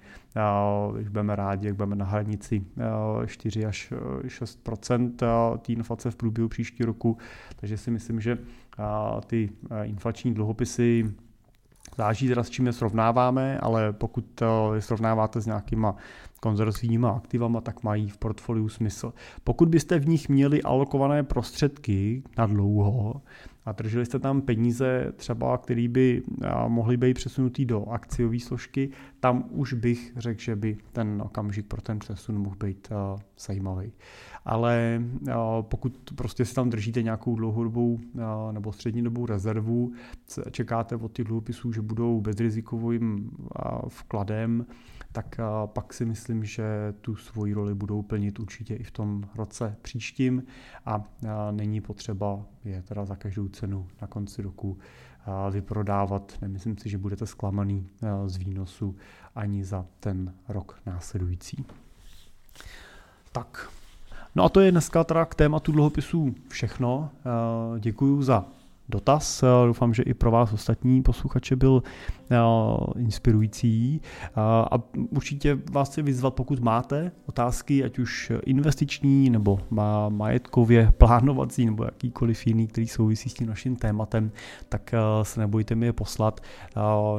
když 0.94 1.08
budeme 1.08 1.36
rádi, 1.36 1.66
jak 1.66 1.76
budeme 1.76 1.96
na 1.96 2.04
hranici 2.04 2.64
4 3.26 3.66
až 3.66 3.92
6% 4.22 5.58
té 5.58 5.72
inflace 5.72 6.10
v 6.10 6.16
průběhu 6.16 6.48
příštího 6.48 6.86
roku, 6.86 7.16
takže 7.56 7.76
si 7.76 7.90
myslím, 7.90 8.20
že 8.20 8.38
ty 9.26 9.50
inflační 9.84 10.34
dluhopisy 10.34 11.14
Záží 11.96 12.28
teda 12.28 12.42
s 12.42 12.50
čím 12.50 12.66
je 12.66 12.72
srovnáváme, 12.72 13.58
ale 13.58 13.92
pokud 13.92 14.42
je 14.74 14.82
srovnáváte 14.82 15.40
s 15.40 15.46
nějakýma 15.46 15.96
konzervativníma 16.40 17.10
aktivama, 17.10 17.60
tak 17.60 17.82
mají 17.82 18.08
v 18.08 18.18
portfoliu 18.18 18.68
smysl. 18.68 19.12
Pokud 19.44 19.68
byste 19.68 19.98
v 19.98 20.08
nich 20.08 20.28
měli 20.28 20.62
alokované 20.62 21.22
prostředky 21.22 22.22
na 22.38 22.46
dlouho 22.46 23.22
a 23.64 23.72
drželi 23.72 24.06
jste 24.06 24.18
tam 24.18 24.40
peníze 24.40 25.12
třeba, 25.16 25.58
které 25.58 25.88
by 25.88 26.22
mohly 26.68 26.96
být 26.96 27.14
přesunutý 27.14 27.64
do 27.64 27.84
akciové 27.86 28.40
složky, 28.40 28.90
tam 29.20 29.44
už 29.50 29.72
bych 29.72 30.12
řekl, 30.16 30.40
že 30.40 30.56
by 30.56 30.76
ten 30.92 31.22
okamžik 31.24 31.66
pro 31.66 31.82
ten 31.82 31.98
přesun 31.98 32.38
mohl 32.38 32.56
být 32.56 32.88
zajímavý. 33.38 33.92
Ale 34.44 35.02
pokud 35.60 36.12
prostě 36.14 36.44
si 36.44 36.54
tam 36.54 36.70
držíte 36.70 37.02
nějakou 37.02 37.36
dlouhodobou 37.36 38.00
nebo 38.52 38.72
střednědobou 38.72 39.26
rezervu, 39.26 39.92
čekáte 40.50 40.96
od 40.96 41.12
těch 41.12 41.26
dluhopisů, 41.26 41.72
že 41.72 41.82
budou 41.82 42.20
bezrizikovým 42.20 43.30
vkladem, 43.88 44.66
tak 45.12 45.40
pak 45.66 45.94
si 45.94 46.04
myslím, 46.04 46.44
že 46.44 46.94
tu 47.00 47.16
svoji 47.16 47.54
roli 47.54 47.74
budou 47.74 48.02
plnit 48.02 48.40
určitě 48.40 48.74
i 48.74 48.82
v 48.82 48.90
tom 48.90 49.24
roce 49.34 49.76
příštím 49.82 50.42
a 50.86 51.04
není 51.50 51.80
potřeba 51.80 52.44
je 52.64 52.82
teda 52.82 53.04
za 53.04 53.16
každou 53.16 53.48
cenu 53.48 53.88
na 54.00 54.06
konci 54.06 54.42
roku 54.42 54.78
vyprodávat. 55.50 56.32
Nemyslím 56.42 56.78
si, 56.78 56.88
že 56.88 56.98
budete 56.98 57.26
zklamaný 57.26 57.88
z 58.26 58.36
výnosu 58.36 58.96
ani 59.34 59.64
za 59.64 59.86
ten 60.00 60.34
rok 60.48 60.80
následující. 60.86 61.64
Tak, 63.32 63.70
No 64.34 64.44
a 64.44 64.48
to 64.48 64.60
je 64.60 64.70
dneska 64.70 65.04
teda 65.04 65.24
k 65.24 65.34
tématu 65.34 65.72
dluhopisů 65.72 66.34
všechno. 66.48 67.10
Eh, 67.18 67.80
děkuji 67.80 68.22
za 68.22 68.44
dotaz. 68.88 69.44
Doufám, 69.66 69.94
že 69.94 70.02
i 70.02 70.14
pro 70.14 70.30
vás 70.30 70.52
ostatní 70.52 71.02
posluchače 71.02 71.56
byl 71.56 71.82
eh, 72.30 72.36
inspirující. 72.98 74.00
Eh, 74.24 74.30
a 74.44 74.82
určitě 75.10 75.58
vás 75.72 75.88
chci 75.88 76.02
vyzvat, 76.02 76.34
pokud 76.34 76.60
máte 76.60 77.12
otázky, 77.26 77.84
ať 77.84 77.98
už 77.98 78.32
investiční 78.44 79.30
nebo 79.30 79.60
majetkově 80.08 80.92
plánovací 80.98 81.66
nebo 81.66 81.84
jakýkoliv 81.84 82.46
jiný, 82.46 82.66
který 82.66 82.88
souvisí 82.88 83.28
s 83.28 83.34
tím 83.34 83.46
naším 83.46 83.76
tématem, 83.76 84.30
tak 84.68 84.94
eh, 84.94 84.98
se 85.22 85.40
nebojte 85.40 85.74
mi 85.74 85.86
je 85.86 85.92
poslat. 85.92 86.40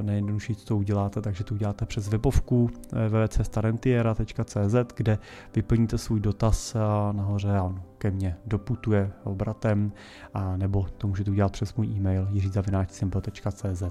Nejjednodušší 0.02 0.56
to 0.56 0.78
uděláte, 0.78 1.22
takže 1.22 1.44
to 1.44 1.54
uděláte 1.54 1.86
přes 1.86 2.08
webovku 2.08 2.70
www.starentiera.cz, 2.92 4.76
kde 4.96 5.20
vyplníte 5.56 5.98
svůj 5.98 6.20
dotaz 6.20 6.76
nahoře 7.12 7.58
a 7.58 7.76
ke 8.04 8.12
mně 8.12 8.36
doputuje 8.46 9.12
obratem, 9.24 9.92
a 10.34 10.58
nebo 10.58 10.86
to 10.98 11.08
můžete 11.08 11.32
udělat 11.32 11.52
přes 11.52 11.76
můj 11.76 11.88
e-mail 11.88 12.28
jiřizavináčsimple.cz. 12.32 13.84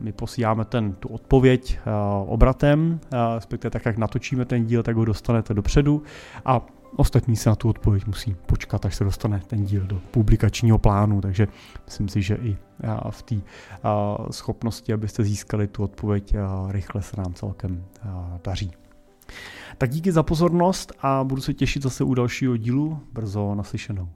My 0.00 0.12
posíláme 0.12 0.64
ten, 0.64 0.92
tu 0.92 1.08
odpověď 1.08 1.78
obratem, 2.26 3.00
respektive 3.34 3.70
tak, 3.70 3.86
jak 3.86 3.98
natočíme 3.98 4.44
ten 4.44 4.66
díl, 4.66 4.82
tak 4.82 4.96
ho 4.96 5.04
dostanete 5.04 5.54
dopředu 5.54 6.02
a 6.44 6.66
ostatní 6.96 7.36
se 7.36 7.50
na 7.50 7.56
tu 7.56 7.68
odpověď 7.68 8.06
musí 8.06 8.36
počkat, 8.46 8.86
až 8.86 8.94
se 8.94 9.04
dostane 9.04 9.40
ten 9.46 9.64
díl 9.64 9.86
do 9.86 10.00
publikačního 10.10 10.78
plánu, 10.78 11.20
takže 11.20 11.48
myslím 11.84 12.08
si, 12.08 12.22
že 12.22 12.34
i 12.34 12.56
v 13.10 13.22
té 13.22 13.36
schopnosti, 14.30 14.92
abyste 14.92 15.24
získali 15.24 15.66
tu 15.66 15.82
odpověď, 15.82 16.34
rychle 16.68 17.02
se 17.02 17.20
nám 17.20 17.34
celkem 17.34 17.84
daří. 18.44 18.72
Tak 19.78 19.90
díky 19.90 20.12
za 20.12 20.22
pozornost 20.22 20.92
a 21.00 21.24
budu 21.24 21.42
se 21.42 21.54
těšit 21.54 21.82
zase 21.82 22.04
u 22.04 22.14
dalšího 22.14 22.56
dílu. 22.56 23.00
Brzo 23.12 23.54
naslyšenou. 23.54 24.08